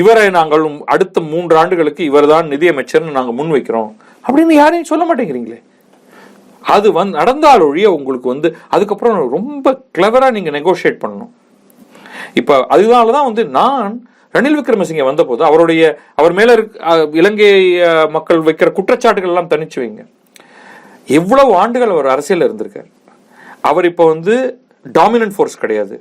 இவரை 0.00 0.26
நாங்கள் 0.38 0.64
அடுத்த 0.94 1.20
மூன்று 1.32 1.54
ஆண்டுகளுக்கு 1.62 2.02
இவர் 2.10 2.32
தான் 2.32 2.50
நிதியமைச்சர்னு 2.52 3.16
நாங்கள் 3.18 3.36
முன் 3.38 3.54
வைக்கிறோம். 3.56 3.90
அப்படின்னு 4.26 4.54
யாரையும் 4.60 4.90
சொல்ல 4.92 5.04
மாட்டேங்கிறீங்களே? 5.08 5.58
அது 6.74 6.88
வந்து 6.98 7.18
நடந்தால் 7.20 7.66
ஒழிய 7.68 7.88
உங்களுக்கு 7.98 8.28
வந்து 8.34 8.48
அதுக்கப்புறம் 8.74 9.18
ரொம்ப 9.36 9.72
கிளவராக 9.96 10.34
நீங்கள் 10.36 10.56
நெகோஷியேட் 10.58 11.02
பண்ணணும். 11.04 11.32
இப்போ 12.40 12.54
அதனால 12.74 13.12
தான் 13.16 13.28
வந்து 13.28 13.42
நான் 13.58 13.92
ரணில் 14.36 14.58
விக்ரமசிங்க 14.58 15.04
வந்தபோது 15.10 15.42
அவருடைய 15.48 15.82
அவர் 16.20 16.34
மேலே 16.38 16.52
இருக்க 16.56 17.18
இலங்கை 17.20 17.48
மக்கள் 18.16 18.46
வைக்கிற 18.48 18.68
குற்றச்சாட்டுகள் 18.76 19.32
எல்லாம் 19.32 19.52
தனிச்சு 19.52 19.78
வைங்க. 19.82 20.02
எவ்வளவு 21.18 21.52
ஆண்டுகள் 21.62 21.94
அவர் 21.94 22.12
அரசியலில் 22.14 22.46
இருந்திருக்கார். 22.48 22.90
அவர் 23.70 23.88
இப்போ 23.90 24.04
வந்து 24.14 24.34
டாமினன்ட் 24.98 25.34
ஃபோர்ஸ் 25.36 25.62
கிடையாது. 25.62 25.96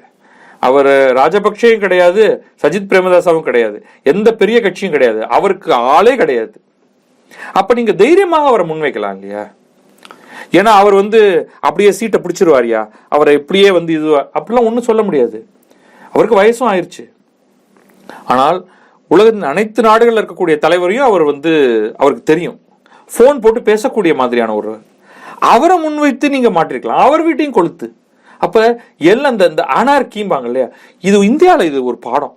அவர் 0.59 0.89
ராஜபக்சேயும் 1.19 1.83
கிடையாது 1.85 2.23
சஜித் 2.61 2.89
பிரேமதாசாவும் 2.91 3.47
கிடையாது. 3.49 3.85
எந்த 4.03 4.33
பெரிய 4.33 4.61
கட்சியும் 4.61 4.93
கிடையாது. 4.93 5.27
அவருக்கு 5.27 5.73
ஆளே 5.73 6.15
கிடையாது. 6.15 6.61
அப்ப 7.53 7.73
நீங்க 7.73 7.91
தைரியமாக 7.91 8.47
அவரை 8.47 8.65
முன்வைக்கலாம் 8.69 9.17
இல்லையா? 9.17 9.43
ஏன்னா 10.51 10.71
அவர் 10.81 10.93
வந்து 10.93 11.49
அப்படியே 11.59 11.91
சீட்டை 11.91 12.19
பிடிச்சிருவாரியா? 12.21 12.81
அவரை 13.09 13.33
இப்படியே 13.33 13.71
வந்து 13.71 13.93
இது 13.93 14.09
அப்படிலாம் 14.37 14.67
ஒன்றும் 14.69 14.89
சொல்ல 14.89 15.01
முடியாது. 15.01 15.47
அவருக்கு 16.13 16.39
வயசும் 16.41 16.69
ஆயிடுச்சு 16.71 17.03
ஆனால் 18.25 18.59
உலகத்தின் 19.07 19.49
அனைத்து 19.51 19.81
நாடுகளில் 19.81 20.21
இருக்கக்கூடிய 20.21 20.55
தலைவரையும் 20.57 21.07
அவர் 21.09 21.23
வந்து 21.23 21.51
அவருக்கு 21.97 22.23
தெரியும். 22.23 22.59
ஃபோன் 23.13 23.41
போட்டு 23.41 23.59
பேசக்கூடிய 23.59 24.15
மாதிரியான 24.15 24.55
ஒரு 24.55 24.71
அவரை 25.39 25.77
முன்வைத்து 25.79 26.29
நீங்கள் 26.29 26.55
மாற்றிருக்கலாம். 26.57 27.05
அவர் 27.07 27.23
வீட்டையும் 27.23 27.57
கொளுத்து. 27.59 27.87
அப்ப 28.45 28.57
எல்லாம் 29.13 29.33
இந்த 29.35 29.47
இந்த 29.53 29.63
அனார்கிம்பாங்க 29.79 30.47
இல்லையா 30.49 30.69
இது 31.07 31.17
இந்தியால 31.31 31.65
இது 31.71 31.79
ஒரு 31.91 31.97
பாடம். 32.07 32.35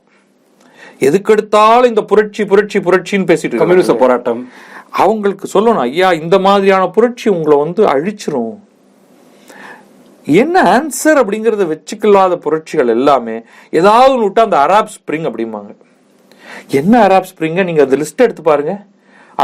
எதுக்கெடுத்தாலும் 1.06 1.90
இந்த 1.92 2.02
புரட்சி 2.10 2.42
புரட்சி 2.50 2.78
புரட்சின்னு 2.88 3.28
பேசிட்டு. 3.30 3.60
கம்யூனிச 3.62 3.94
போராட்டம். 4.02 4.42
அவங்களுக்கு 5.04 5.46
சொல்லணும் 5.54 5.84
ஐயா 5.86 6.08
இந்த 6.22 6.36
மாதிரியான 6.46 6.84
புரட்சி 6.96 7.26
உங்களை 7.36 7.56
வந்து 7.64 7.82
அழிச்சிரும். 7.94 8.54
என்ன 10.40 10.56
ஆன்சர் 10.74 11.20
அப்படிங்கறத 11.20 11.64
வச்சுக்கலாத 11.70 12.34
புரட்சிகள் 12.44 12.92
எல்லாமே 12.96 13.36
ஏதாவது 13.78 14.12
ஒன்று 14.14 14.26
விட்டா 14.26 14.42
அந்த 14.48 14.58
அராப் 14.66 14.92
ஸ்ப்ரிங் 14.96 15.26
அப்படிம்பாங்க. 15.30 15.72
என்ன 16.80 16.94
அராப் 17.06 17.28
ஸ்ப்ரிங்க 17.30 17.62
நீங்க 17.68 17.82
அந்த 17.86 17.96
லிஸ்ட் 18.02 18.24
எடுத்து 18.26 18.42
பாருங்க. 18.50 18.74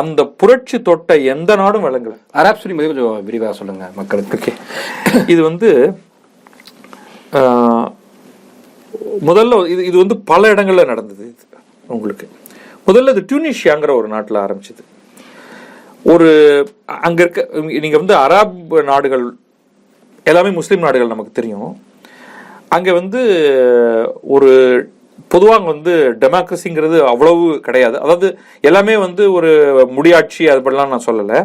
அந்த 0.01 0.21
புரட்சி 0.41 0.77
தொட்ட 0.89 1.17
எந்த 1.35 1.51
நாடும் 1.61 1.87
விளங்கல. 1.87 2.15
அராப் 2.41 2.61
ஸ்பிரிங் 2.61 2.79
பத்தி 2.79 2.91
கொஞ்சம் 2.93 3.25
விரிவா 3.29 3.51
சொல்லுங்க 3.61 3.87
மக்களுக்கு. 4.01 4.53
இது 5.35 5.41
வந்து 5.51 5.71
முதல்ல 9.29 9.55
இது 9.73 9.83
இது 9.89 9.97
வந்து 10.03 10.17
பல 10.31 10.51
இடங்களில் 10.55 10.91
நடந்தது 10.93 11.23
இது 11.33 11.45
உங்களுக்கு. 11.95 12.27
முதல்ல 12.89 13.13
இது 13.15 13.23
டியூனிஷியாங்கிற 13.31 13.93
ஒரு 14.01 14.09
நாட்டில் 14.15 14.45
ஆரம்பிச்சது. 14.45 14.83
ஒரு 16.13 16.29
அங்கே 17.07 17.23
இருக்க 17.25 17.41
நீங்கள் 17.85 18.03
வந்து 18.03 18.17
அராப் 18.25 18.55
நாடுகள் 18.93 19.25
எல்லாமே 20.31 20.51
முஸ்லீம் 20.59 20.87
நாடுகள் 20.87 21.13
நமக்கு 21.15 21.39
தெரியும். 21.39 21.71
அங்கே 22.77 22.93
வந்து 23.01 23.21
ஒரு 24.37 24.51
பொதுவாக 25.33 25.65
வந்து 25.73 25.93
டெமோக்ரஸிங்கிறது 26.23 26.99
அவ்வளவு 27.13 27.45
கிடையாது. 27.67 27.97
அதாவது 28.05 28.29
எல்லாமே 28.69 28.95
வந்து 29.07 29.23
ஒரு 29.39 29.51
முடியாட்சி 29.97 30.43
அது 30.51 30.61
அப்படிலாம் 30.61 30.93
நான் 30.95 31.09
சொல்லலை. 31.09 31.39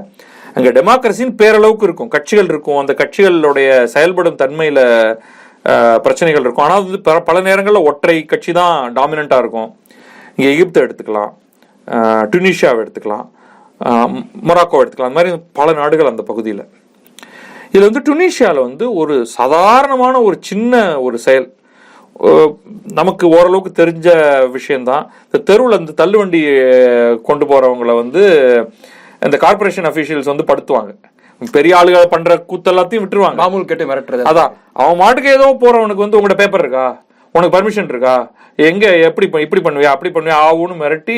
அங்கே 0.55 0.71
டெமோக்ரஸின்னு 0.79 1.39
பேரளவுக்கு 1.41 1.87
இருக்கும். 1.87 2.13
கட்சிகள் 2.15 2.51
இருக்கும். 2.53 2.81
அந்த 2.81 2.93
கட்சிகளுடைய 3.01 3.69
செயல்படும் 3.93 4.41
தன்மையில் 4.43 4.83
பிரச்சனைகள் 5.63 6.43
இருக்கும். 6.43 6.65
ஆனால் 6.65 6.83
வந்து 6.83 7.01
பல- 7.01 7.19
பல 7.19 7.41
நேரங்களில் 7.41 7.85
ஒற்றை 7.85 8.25
கட்சி 8.25 8.51
தான் 8.51 8.93
டாமினண்ட்டாக 8.93 9.37
இருக்கும். 9.37 9.75
இங்கே 10.35 10.57
எகிப்தை 10.57 10.83
எடுத்துக்கலாம். 10.83 11.29
டுனிஷியாவை 12.35 12.85
எடுத்துக்கலாம். 12.85 13.29
மொராக்கோ 14.47 14.71
எடுத்துக்கலாம். 14.71 15.09
அந்த 15.09 15.09
மாதிரி 15.09 15.41
பல 15.53 15.73
நாடுகள் 15.73 16.05
அந்த 16.05 16.23
பகுதியில். 16.23 16.63
இதில் 17.71 17.91
வந்து 17.91 18.15
டுனிஷியாவில் 18.15 18.61
வந்து 18.61 18.93
ஒரு 18.93 19.25
சாதாரணமான 19.25 20.21
ஒரு 20.21 20.37
சின்ன 20.39 21.01
ஒரு 21.01 21.17
செயல். 21.17 21.53
நமக்கு 22.87 23.27
ஓரளவுக்கு 23.27 23.85
தெரிஞ்ச 23.85 24.49
விஷயந்தான் 24.49 25.11
இந்த 25.25 25.37
தெருவில் 25.37 25.79
இந்த 25.79 26.05
தள்ளுவண்டி 26.05 27.21
கொண்டு 27.21 27.45
போகிறவங்கள 27.45 27.95
வந்து 27.95 28.21
இந்த 29.21 29.37
கார்ப்பரேஷன் 29.37 29.85
அஃபீஷியல்ஸ் 29.85 30.35
வந்து 30.35 30.43
படுத்துவாங்க. 30.43 30.95
பெரிய 31.51 31.77
ஆளுகள் 31.79 32.13
பண்ற 32.13 32.45
கூத்தெல்லாத்தையும் 32.49 33.03
விட்டுருவாங்க. 33.03 33.35
மாமூல் 33.35 33.69
கேட்டு 33.69 33.85
மிரட்டுறது. 33.85 34.23
அதான். 34.31 34.51
அவன் 34.73 34.97
மாட்டுக்கு 34.97 35.31
ஏதோ 35.31 35.47
போறவனுக்கு 35.63 36.05
வந்து 36.05 36.17
உங்கள்ட்ட 36.17 36.37
பேப்பர் 36.41 36.59
இருக்கா? 36.59 36.85
உனக்கு 37.35 37.55
பர்மிஷன் 37.57 37.89
இருக்கா? 37.89 38.15
எங்க 38.69 38.97
எப்படி 39.09 39.27
இப்படி 39.45 39.61
பண்ணுவியா? 39.61 39.91
அப்படி 39.95 40.11
பண்ணுவியா? 40.11 40.37
ஆவுன்னு 40.49 40.81
மிரட்டி 40.83 41.17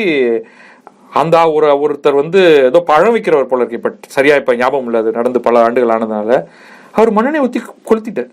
அந்த 1.12 1.36
ஒரு 1.50 1.66
ஒருத்தர் 1.66 2.20
வந்து 2.20 2.40
ஏதோ 2.70 2.80
பழம் 2.80 3.14
விற்கிறவர் 3.14 3.50
போல 3.50 3.60
இருக்கு. 3.60 3.78
இப்ப 3.80 4.08
சரியா 4.08 4.36
இப்ப 4.36 4.54
ஞாபகம் 4.54 4.86
இல்லை. 4.86 5.00
அது 5.00 5.10
நடந்து 5.10 5.40
பல 5.40 5.62
ஆண்டுகள் 5.62 5.94
ஆனதுனால. 5.96 6.46
அவர் 6.92 7.10
மண்ணெண்ணெய் 7.10 7.44
ஊத்தி 7.44 7.60
கொளுத்திட்டார். 7.90 8.30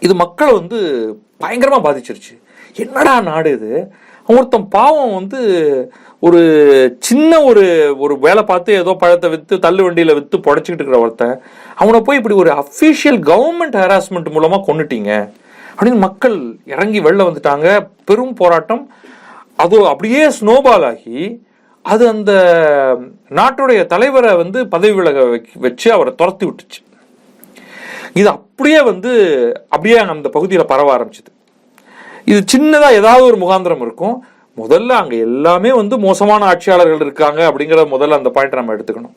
இது 0.00 0.14
மக்களை 0.14 0.52
வந்து 0.52 0.78
பயங்கரமா 1.44 1.80
பாதிச்சிருச்சு. 1.86 2.34
என்னடா 2.76 3.20
நாடு 3.20 3.50
இது? 3.50 3.90
ஒருத்தன் 4.28 4.68
பாவம் 4.68 5.14
வந்து 5.14 5.38
ஒரு 6.22 6.40
சின்ன 6.98 7.32
ஒரு 7.50 7.64
ஒரு 8.04 8.14
வேலை 8.24 8.42
பார்த்து 8.44 8.70
ஏதோ 8.80 8.92
பழத்தை 9.02 9.28
விற்று 9.30 9.56
தள்ளு 9.64 9.82
வண்டியில் 9.84 10.16
விற்று 10.16 10.38
புடைச்சிக்கிட்டு 10.46 10.82
இருக்கிற 10.82 10.98
ஒருத்தன் 11.04 11.36
அவனை 11.82 12.00
போய் 12.06 12.18
இப்படி 12.20 12.36
ஒரு 12.42 12.50
அஃபிஷியல் 12.62 13.20
கவர்மெண்ட் 13.30 13.76
ஹராஸ்மெண்ட் 13.82 14.28
மூலமாக 14.34 14.64
கொண்டுட்டீங்க 14.66 15.12
அப்படின்னு 15.76 16.00
மக்கள் 16.06 16.36
இறங்கி 16.72 17.00
வெளில 17.06 17.26
வந்துட்டாங்க. 17.28 17.68
பெரும் 18.08 18.34
போராட்டம். 18.40 18.82
அது 19.56 19.76
அப்படியே 19.92 20.24
ஸ்னோபால் 20.38 20.84
ஆகி 20.90 21.16
அது 21.84 22.04
அந்த 22.08 22.32
நாட்டுடைய 23.38 23.80
தலைவரை 23.92 24.32
வந்து 24.42 24.58
பதவி 24.74 24.94
விலக 24.98 25.24
வச்சு 25.64 25.88
அவரை 25.96 26.12
துரத்தி 26.20 26.44
விட்டுச்சு. 26.46 26.80
இது 28.20 28.28
அப்படியே 28.36 28.80
வந்து 28.90 29.12
அப்படியே 29.68 29.98
அந்த 30.14 30.30
பகுதியில் 30.36 30.70
பரவ 30.72 30.90
ஆரம்பிச்சது. 30.96 31.30
இது 32.30 32.40
சின்னதாக 32.52 32.98
ஏதாவது 33.00 33.24
ஒரு 33.30 33.38
முகாந்திரம் 33.44 33.84
இருக்கும். 33.86 34.16
முதல்ல 34.56 34.92
அங்கே 35.00 35.18
எல்லாமே 35.26 35.70
வந்து 35.80 35.94
மோசமான 36.06 36.46
ஆட்சியாளர்கள் 36.52 37.04
இருக்காங்க 37.06 37.40
அப்படிங்கிற 37.50 37.82
முதல்ல 37.94 38.18
அந்த 38.20 38.30
பாயிண்ட் 38.36 38.58
நம்ம 38.60 38.74
எடுத்துக்கணும். 38.76 39.14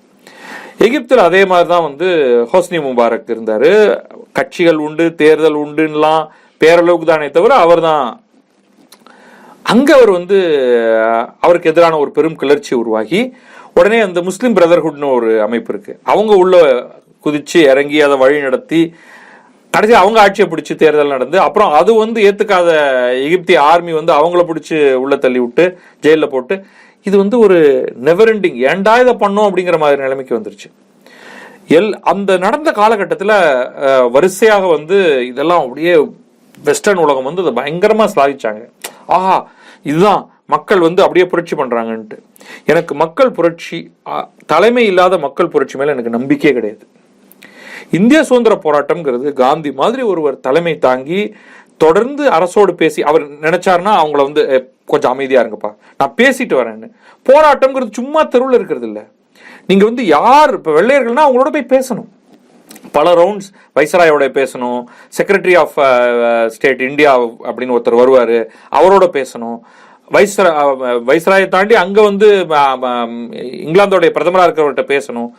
எகிப்தில் 0.85 1.27
அதே 1.27 1.41
மாதிரி 1.51 1.67
தான் 1.73 1.85
வந்து 1.87 2.07
ஹோஸ்னி 2.51 2.79
முபாரக் 2.85 3.31
இருந்தார். 3.33 3.71
கட்சிகள் 4.37 4.79
உண்டு 4.87 5.05
தேர்தல் 5.21 5.57
உண்டுன்னெலாம் 5.63 6.23
பேரளவுக்கு 6.61 7.07
தானே 7.11 7.27
தவிர 7.37 7.53
அவர் 7.65 7.81
தான் 7.89 8.05
அங்கே 9.71 9.93
அவர் 9.97 10.11
வந்து 10.19 10.37
அவருக்கு 11.45 11.71
எதிரான 11.71 11.99
ஒரு 12.03 12.11
பெரும் 12.17 12.39
கிளர்ச்சி 12.41 12.73
உருவாகி 12.81 13.21
உடனே 13.79 13.99
அந்த 14.07 14.19
முஸ்லீம் 14.27 14.57
பிரதர்ஹுட்னு 14.57 15.07
ஒரு 15.17 15.29
அமைப்பு 15.45 15.71
இருக்குது 15.73 15.99
அவங்க 16.11 16.33
உள்ள 16.43 16.55
குதித்து 17.25 17.59
இறங்கி 17.71 17.97
அதை 18.07 18.15
வழி 18.23 18.39
நடத்தி 18.45 18.81
கடைசி 19.73 19.93
அவங்க 20.01 20.17
ஆட்சியை 20.23 20.45
பிடிச்சி 20.49 20.73
தேர்தல் 20.81 21.13
நடந்து 21.15 21.37
அப்புறம் 21.45 21.71
அது 21.79 21.91
வந்து 22.03 22.19
ஏத்துக்காத 22.29 22.69
எகிப்திய 23.27 23.57
ஆர்மி 23.71 23.93
வந்து 23.99 24.11
அவங்கள 24.19 24.41
பிடிச்சி 24.49 24.75
உள்ள 25.03 25.15
தள்ளி 25.23 25.39
விட்டு 25.43 25.65
ஜெயிலில் 26.05 26.33
போட்டு 26.33 26.55
இது 27.07 27.15
வந்து 27.21 27.37
ஒரு 27.45 27.57
நெவர் 28.07 28.31
எண்டிங் 28.33 28.59
இதை 29.03 29.13
பண்ணோம் 29.23 29.47
அப்படிங்கிற 29.47 29.77
மாதிரி 29.83 30.03
நிலைமைக்கு 30.05 30.37
வந்துருச்சு. 30.37 30.69
எல் 31.77 31.91
அந்த 32.11 32.31
நடந்த 32.45 32.69
காலகட்டத்தில் 32.81 33.35
வரிசையாக 34.15 34.63
வந்து 34.75 34.97
இதெல்லாம் 35.31 35.63
அப்படியே 35.65 35.93
வெஸ்டர்ன் 36.67 37.03
உலகம் 37.05 37.27
வந்து 37.29 37.43
அதை 37.43 37.53
பயங்கரமாக 37.59 38.11
ஸ்லாகிச்சாங்க 38.13 38.63
ஆஹா 39.17 39.37
இதுதான் 39.89 40.21
மக்கள் 40.53 40.81
வந்து 40.87 41.01
அப்படியே 41.03 41.25
புரட்சி 41.31 41.55
பண்ணுறாங்கன்ட்டு 41.59 42.17
எனக்கு 42.71 42.93
மக்கள் 43.03 43.35
புரட்சி 43.37 43.79
தலைமை 44.51 44.83
இல்லாத 44.91 45.17
மக்கள் 45.27 45.53
புரட்சி 45.53 45.77
மேலே 45.79 45.93
எனக்கு 45.95 46.17
நம்பிக்கையே 46.17 46.53
கிடையாது. 46.57 46.83
இந்திய 47.99 48.19
சுதந்திர 48.29 48.55
போராட்டம்ங்கிறது 48.65 49.33
காந்தி 49.43 49.71
மாதிரி 49.81 50.03
ஒருவர் 50.11 50.43
தலைமை 50.47 50.73
தாங்கி 50.87 51.21
தொடர்ந்து 51.83 52.23
அரசோடு 52.37 52.73
பேசி 52.81 52.99
அவர் 53.09 53.23
நினைச்சாருன்னா 53.45 53.93
அவங்கள 54.01 54.21
வந்து 54.27 54.43
கொஞ்சம் 54.91 55.13
அமைதியா 55.15 55.41
இருங்கப்பா. 55.43 55.71
நான் 55.99 56.15
பேசிட்டு 56.21 56.55
வரேன்னு. 56.59 56.87
போராட்டம்ங்கிறது 57.29 57.99
சும்மா 57.99 58.21
தெருவில் 58.33 58.57
இருக்கிறது 58.59 58.87
இல்லை. 58.89 59.03
நீங்க 59.69 59.83
வந்து 59.89 60.03
யார் 60.17 60.51
இப்போ 60.57 60.71
வெள்ளையர்கள்னா 60.79 61.25
அவங்களோட 61.25 61.51
போய் 61.55 61.71
பேசணும். 61.75 62.09
பல 62.97 63.13
ரவுண்ட்ஸ் 63.19 63.49
வைசராயோட 63.77 64.25
பேசணும் 64.39 64.81
செக்ரட்டரி 65.17 65.55
ஆஃப் 65.61 65.77
ஸ்டேட் 66.55 66.81
இந்தியா 66.89 67.11
அப்படின்னு 67.49 67.75
ஒருத்தர் 67.77 68.01
வருவார் 68.01 68.35
அவரோட 68.79 69.05
பேசணும். 69.17 69.57
வைஸ்ரா 70.15 70.49
வைஸ்ராயை 71.09 71.47
தாண்டி 71.55 71.75
அங்கே 71.83 72.01
வந்து 72.09 72.29
இங்கிலாந்தோடைய 73.65 74.11
பிரதமராக 74.15 74.47
இருக்கிறவர்கிட்ட 74.47 74.85
பேசணும். 74.95 75.29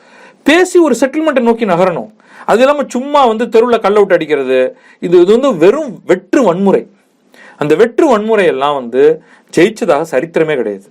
பேசி 0.47 0.77
ஒரு 0.87 0.95
செட்டில்மெண்ட்டை 1.01 1.45
நோக்கி 1.45 1.67
நகரணும். 1.67 2.11
அது 2.49 2.61
இல்லாமல் 2.61 2.93
சும்மா 2.95 3.21
வந்து 3.29 3.45
தெருவில் 3.49 3.85
கல் 3.85 3.97
அவுட் 3.97 4.17
அடிக்கிறது. 4.17 4.59
இது 5.03 5.17
இது 5.23 5.31
வந்து 5.37 5.53
வெறும் 5.63 5.93
வெற்று 6.11 6.41
வன்முறை. 6.47 6.83
அந்த 7.61 7.73
வெற்று 7.81 8.07
வன்முறை 8.11 8.45
எல்லாம் 8.53 8.79
வந்து 8.81 9.03
ஜெயிச்சதாக 9.53 10.05
சரித்திரமே 10.13 10.57
கிடையாது. 10.61 10.87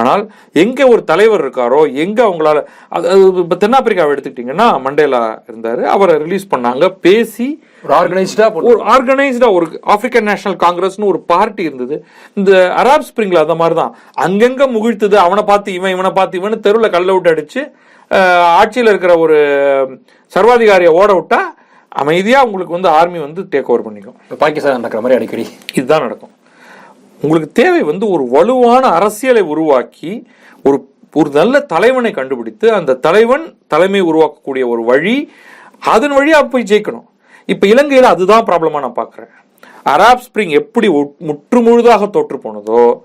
ஆனால் 0.00 0.22
எங்க 0.54 0.80
ஒரு 0.92 1.02
தலைவர் 1.04 1.42
இருக்காரோ 1.44 1.80
எங்க 2.02 2.18
அவங்களால 2.26 2.58
அது 2.92 3.06
இப்ப 3.42 3.56
தென்னாப்பிரிக்காவை 3.56 4.12
எடுத்துக்கிட்டீங்கன்னா 4.14 4.66
மண்டேலா 4.84 5.20
இருந்தாரு. 5.48 5.82
அவரை 5.94 6.14
ரிலீஸ் 6.24 6.50
பண்ணாங்க. 6.50 6.84
பேசி 7.06 7.46
ஒரு 7.84 7.94
ஆர்கனைஸ்டா 7.98 8.46
ஒரு 8.68 8.78
ஆர்கனைஸ்டா 8.92 9.48
ஒரு 9.56 9.66
ஆப்பிரிக்கன் 9.92 10.28
நேஷனல் 10.30 10.58
காங்கிரஸ்னு 10.64 11.10
ஒரு 11.12 11.20
பார்ட்டி 11.32 11.62
இருந்தது. 11.68 11.96
இந்த 12.36 12.52
அராப் 12.80 13.08
ஸ்பிரிங்ல 13.08 13.44
அந்த 13.44 13.56
மாதிரி 13.62 13.76
தான் 13.80 13.94
அங்கங்க 14.26 14.66
முகிழ்த்தது. 14.76 15.18
அவனை 15.24 15.44
பார்த்து 15.44 15.78
இவன் 15.78 15.94
இவனை 15.96 16.12
பார்த்து 16.12 16.40
இவனு 16.40 16.58
தெருவில் 16.60 16.94
கல்ல 16.96 17.12
விட்டு 17.12 17.32
அடிச்சு 17.34 17.62
அஹ், 17.62 17.95
ஆட்சியில 18.10 18.88
இருக்கிற 18.88 19.18
ஒரு 19.18 19.36
சர்வாதிகாரியை 20.34 20.88
ஓட 20.88 21.12
விட்டா 21.12 21.38
அமைதியா 21.88 22.44
உங்களுக்கு 22.44 22.72
வந்து 22.72 22.88
ஆர்மி 22.88 23.18
வந்து 23.18 23.42
டேக் 23.42 23.64
ஓவர் 23.64 23.92
பண்ணிக்கும். 23.92 24.36
பாகிஸ்தான் 24.38 24.80
நடக்கிற 24.80 25.02
மாதிரி 25.02 25.14
அடிக்கடி. 25.14 25.56
இதுதான் 25.74 26.00
நடக்கும். 26.00 26.30
உங்களுக்கு 27.22 27.52
தேவை 27.52 27.82
வந்து 27.82 28.08
ஒரு 28.08 28.28
வலுவான 28.28 28.86
அரசியலை 28.86 29.42
உருவாக்கி 29.42 30.26
ஒரு 30.64 30.94
ஒரு 31.14 31.30
நல்ல 31.30 31.60
தலைவனை 31.60 32.10
கண்டுபிடித்து 32.10 32.72
அந்த 32.72 32.94
தலைவன் 32.94 33.58
தலைமை 33.66 34.02
உருவாக்கக்கூடிய 34.02 34.66
ஒரு 34.66 34.84
வழி 34.84 35.32
அதன் 35.80 36.12
வழியா 36.12 36.48
போய் 36.48 36.62
ஜெயிக்கணும். 36.62 37.06
இப்ப 37.46 37.66
இலங்கையில 37.66 38.02
அதுதான் 38.02 38.44
ப்ராப்ளமா 38.44 38.80
நான் 38.80 38.92
பார்க்கிறேன் 38.92 39.30
அராப் 39.84 40.20
ஸ்பிரிங் 40.26 40.48
எப்படி 40.48 40.88
ஒட்- 40.88 41.14
முற்றுமுழுதாக 41.26 42.10
தோற்று 42.10 42.36
போனதோ 42.36 43.00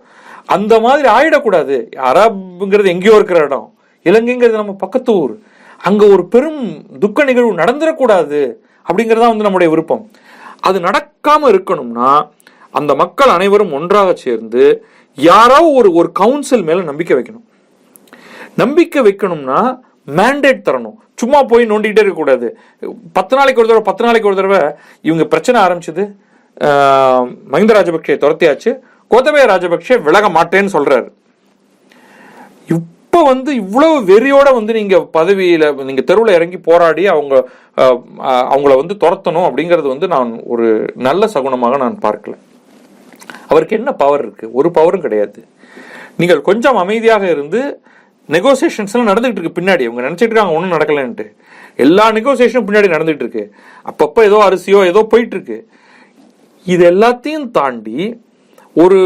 அந்த 0.46 0.80
மாதிரி 0.80 1.10
ஆயிடக்கூடாது. 1.10 1.88
அராப்ங்கிறது 1.96 2.88
எங்கேயோ 2.88 3.16
இருக்கிற 3.16 3.40
இடம். 3.40 3.74
இலங்கைங்கிறது 4.10 4.62
நம்ம 4.62 4.76
பக்கத்து 4.84 5.12
ஊர். 5.22 5.34
அங்க 5.90 6.04
ஒரு 6.14 6.24
பெரும் 6.34 6.62
துக்க 7.04 7.24
நிகழ்வு 7.30 7.54
நடந்துடக்கூடாது 7.62 8.40
அப்படிங்கறதா 8.88 9.30
வந்து 9.34 9.48
நம்முடைய 9.48 9.70
விருப்பம். 9.74 10.04
அது 10.68 10.78
நடக்காம 10.88 11.50
இருக்கணும்னா 11.54 12.10
அந்த 12.80 12.92
மக்கள் 13.02 13.36
அனைவரும் 13.36 13.76
ஒன்றாக 13.78 14.10
சேர்ந்து 14.26 14.64
யாரோ 15.18 15.60
ஒரு 15.78 15.90
ஒரு 16.00 16.10
கவுன்சில் 16.20 16.68
மேல 16.68 16.84
நம்பிக்கை 16.90 17.16
வைக்கணும். 17.18 17.46
நம்பிக்கை 18.62 19.02
வைக்கணும்னா 19.08 19.60
மேண்டேட் 20.20 20.66
தரணும். 20.68 20.98
சும்மா 21.22 21.40
போய் 21.50 21.70
நோண்டிக்கிட்டே 21.72 22.04
இருக்கக்கூடாது 22.04 22.48
பத்து 23.18 23.34
நாளைக்கு 23.38 23.62
ஒரு 23.62 23.70
தடவை 23.70 23.86
பத்து 23.90 24.06
நாளைக்கு 24.06 24.30
ஒரு 24.30 24.40
தடவை 24.40 24.62
இவங்க 25.08 25.26
பிரச்சனை 25.34 25.58
ஆரம்பிச்சது 25.66 26.04
மஹிந்த 27.52 27.74
ராஜபக்சே 27.78 28.16
துரத்தியாச்சு. 28.24 28.72
கோத்தபய 29.12 29.44
ராஜபக்சே 29.52 29.96
விலக 30.08 30.26
மாட்டேன்னு 30.38 30.74
சொல்றாரு. 30.78 31.10
இப்போ 33.12 33.22
வந்து 33.30 33.52
இவ்வளவு 33.62 33.96
வெறியோட 34.10 34.50
வந்து 34.58 34.74
நீங்க 34.78 34.98
பதவியில 35.16 35.66
நீங்க 35.88 36.04
தெருவில் 36.10 36.36
இறங்கி 36.36 36.58
போராடி 36.68 37.04
அவங்க 37.14 37.34
அவங்கள 38.52 38.74
வந்து 38.82 38.96
துரத்தணும் 39.02 39.48
அப்படிங்கிறது 39.48 39.88
வந்து 39.94 40.08
நான் 40.14 40.30
ஒரு 40.54 40.68
நல்ல 41.08 41.28
சகுனமாக 41.34 41.78
நான் 41.82 41.98
பார்க்கல. 42.06 42.34
அவருக்கு 43.52 43.78
என்ன 43.80 43.92
பவர் 44.02 44.22
இருக்கு? 44.26 44.46
ஒரு 44.60 44.70
பவரும் 44.78 45.04
கிடையாது. 45.06 45.40
நீங்கள் 46.22 46.42
கொஞ்சம் 46.50 46.80
அமைதியாக 46.84 47.26
இருந்து 47.36 47.62
நெகோசியேஷன்ஸ்லாம் 48.36 49.10
நடந்துகிட்டு 49.12 49.42
இருக்கு 49.42 49.60
பின்னாடி. 49.60 49.86
அவங்க 49.90 50.06
நினைச்சிட்டு 50.08 50.32
இருக்காங்க 50.32 50.58
ஒன்றும் 50.58 50.76
நடக்கலன்ட்டு. 50.78 51.26
எல்லா 51.86 52.06
நெகோசியேஷனும் 52.20 52.68
பின்னாடி 52.70 52.94
நடந்துகிட்டு 52.96 53.28
இருக்கு. 53.28 53.46
அப்பப்போ 53.92 54.24
ஏதோ 54.30 54.40
அரிசியோ 54.50 54.82
ஏதோ 54.92 55.04
போயிட்டு 55.14 55.38
இருக்கு. 55.38 55.60
இது 56.76 56.86
எல்லாத்தையும் 56.94 57.50
தாண்டி 57.60 57.98
ஒரு 58.76 59.02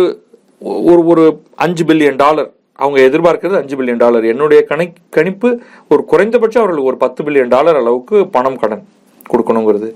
ஒரு 0.91 1.02
ஒரு 1.13 1.26
அஞ்சு 1.65 1.86
பில்லியன் 1.91 2.22
டாலர் 2.26 2.52
அவங்க 2.81 2.97
எதிர்பார்க்கிறது 3.07 3.59
அஞ்சு 3.61 3.75
பில்லியன் 3.77 4.01
டாலர் 4.03 4.25
என்னுடைய 4.31 4.61
கணி 4.69 4.85
கணிப்பு 5.17 5.49
ஒரு 5.93 6.01
குறைந்தபட்சம் 6.11 6.61
அவர்களுக்கு 6.61 6.91
ஒரு 6.91 6.99
பத்து 7.03 7.23
பில்லியன் 7.25 7.53
டாலர் 7.55 7.79
அளவுக்கு 7.81 8.17
பணம் 8.35 8.59
கடன் 8.63 8.83
கொடுக்கணுங்கிறது. 9.31 9.89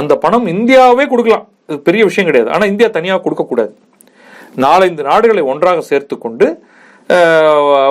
அந்த 0.00 0.12
பணம் 0.24 0.46
இந்தியாவே 0.54 1.04
கொடுக்கலாம். 1.12 1.46
இது 1.68 1.78
பெரிய 1.88 2.02
விஷயம் 2.08 2.28
கிடையாது. 2.28 2.50
ஆனால் 2.54 2.70
இந்தியா 2.72 2.88
தனியாக 2.96 3.22
கொடுக்கக்கூடாது. 3.22 3.72
நாலஞ்சு 4.64 5.02
நாடுகளை 5.10 5.42
ஒன்றாக 5.52 5.80
சேர்த்து 5.90 6.14
கொண்டு 6.18 6.46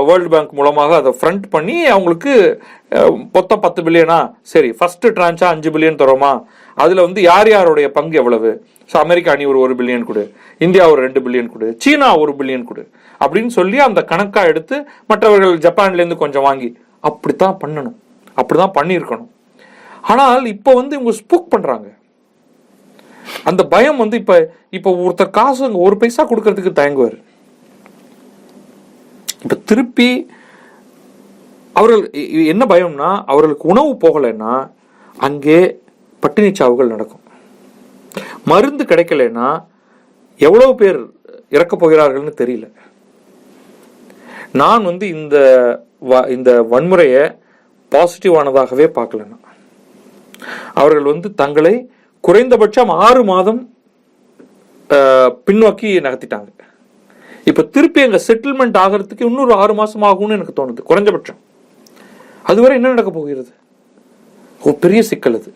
வேர்ல்டு 0.08 0.30
பேங்க் 0.32 0.54
மூலமாக 0.54 0.91
அதை 0.95 1.12
ஃப்ரண்ட் 1.19 1.45
பண்ணி 1.54 1.75
அவங்களுக்கு 1.91 2.34
அஹ், 2.91 3.13
மொத்தம் 3.36 3.62
பத்து 3.63 3.80
பில்லியனா 3.86 4.17
சரி 4.51 4.69
ஃபஸ்ட்டு 4.78 5.12
ட்ரான்ச்சா 5.15 5.47
அஞ்சு 5.54 5.69
பில்லியன் 5.73 5.99
தரோமா? 6.01 6.32
அதில் 6.78 7.04
வந்து 7.06 7.21
யார் 7.23 7.49
யாருடைய 7.51 7.88
பங்கு 7.91 8.15
எவ்வளவு? 8.21 8.51
ஸோ 8.89 8.95
அமெரிக்கா 9.04 9.32
அணி 9.34 9.45
ஒரு 9.51 9.60
ஒரு 9.65 9.73
பில்லியன் 9.80 10.08
கொடு. 10.08 10.23
இந்தியா 10.62 10.84
ஒரு 10.91 10.99
ரெண்டு 11.06 11.21
பில்லியன் 11.25 11.51
கொடு. 11.54 11.67
சீனா 11.84 12.10
ஒரு 12.23 12.34
பில்லியன் 12.39 12.67
கொடு. 12.69 12.84
அப்படின்னு 13.21 13.51
சொல்லி 13.58 13.78
அந்த 13.82 14.01
கணக்காக 14.12 14.51
எடுத்து 14.54 14.75
மற்றவர்கள் 15.12 15.56
ஜப்பான்லேருந்து 15.65 16.17
கொஞ்சம் 16.23 16.45
வாங்கி 16.47 16.69
அப்படித்தான் 17.04 17.58
பண்ணணும். 17.63 17.97
அப்படிதான் 18.38 18.75
பண்ணியிருக்கணும். 18.78 19.32
ஆனால் 20.04 20.45
இப்போ 20.56 20.71
வந்து 20.73 20.95
இவங்க 20.97 21.13
ஸ்பூக் 21.19 21.54
பண்ணுறாங்க 21.54 21.88
அந்த 23.49 23.62
பயம் 23.71 24.01
வந்து 24.01 24.17
இப்போ 24.21 24.36
இப்போ 24.78 24.89
ஒருத்தர் 25.06 25.36
காசு 25.38 25.63
ஒரு 25.86 25.95
பைசா 26.01 26.23
கொடுக்கறதுக்கு 26.25 26.73
தயங்குவார். 26.80 27.15
இப்போ 29.45 29.58
திருப்பி 29.65 30.27
அவர்கள் 31.73 32.10
என்ன 32.45 32.65
பயம்னா 32.65 33.23
அவர்களுக்கு 33.25 33.67
உணவு 33.67 33.93
போகலைன்னா 33.93 34.71
அங்கே 35.17 35.79
பட்டினி 36.19 36.47
சாவுகள் 36.47 36.88
நடக்கும். 36.88 37.19
மருந்து 38.45 38.84
கிடைக்கலைன்னா 38.84 39.65
எவ்வளோ 40.38 40.73
பேர் 40.73 40.99
இறக்கப் 41.49 41.86
போகிறார்கள்னு 41.86 42.31
தெரியல. 42.41 42.71
நான் 44.53 44.84
வந்து 44.84 45.08
இந்த 45.08 45.38
வ- 46.10 46.29
இந்த 46.29 46.62
வன்முறையை 46.71 47.38
பாசிட்டிவானதாகவே 47.91 48.88
பார்க்கலண்ணா 48.95 49.38
அவர்கள் 50.73 51.03
வந்து 51.03 51.34
தங்களை 51.34 51.91
குறைந்தபட்சம் 52.21 52.89
ஆறு 52.89 53.23
மாதம் 53.23 53.73
பின்னோக்கி 55.45 55.99
நகர்த்திட்டாங்க. 55.99 56.47
இப்போ 57.49 57.62
திருப்பி 57.63 58.01
அங்கே 58.01 58.19
செட்டில்மெண்ட் 58.27 58.77
ஆகிறதுக்கு 58.84 59.21
இன்னொரு 59.21 59.53
ஆறு 59.53 59.73
மாதம் 59.73 60.01
ஆகும்னு 60.01 60.38
எனக்கு 60.38 60.55
தோணுது. 60.60 60.81
குறைஞ்சபட்சம். 60.89 61.39
அதுவரை 62.43 62.75
என்ன 62.75 62.88
நடக்க 62.88 63.12
போகிறது? 63.12 63.51
ஒரு 64.62 64.75
பெரிய 64.75 65.03
சிக்கல் 65.03 65.38
அது. 65.39 65.51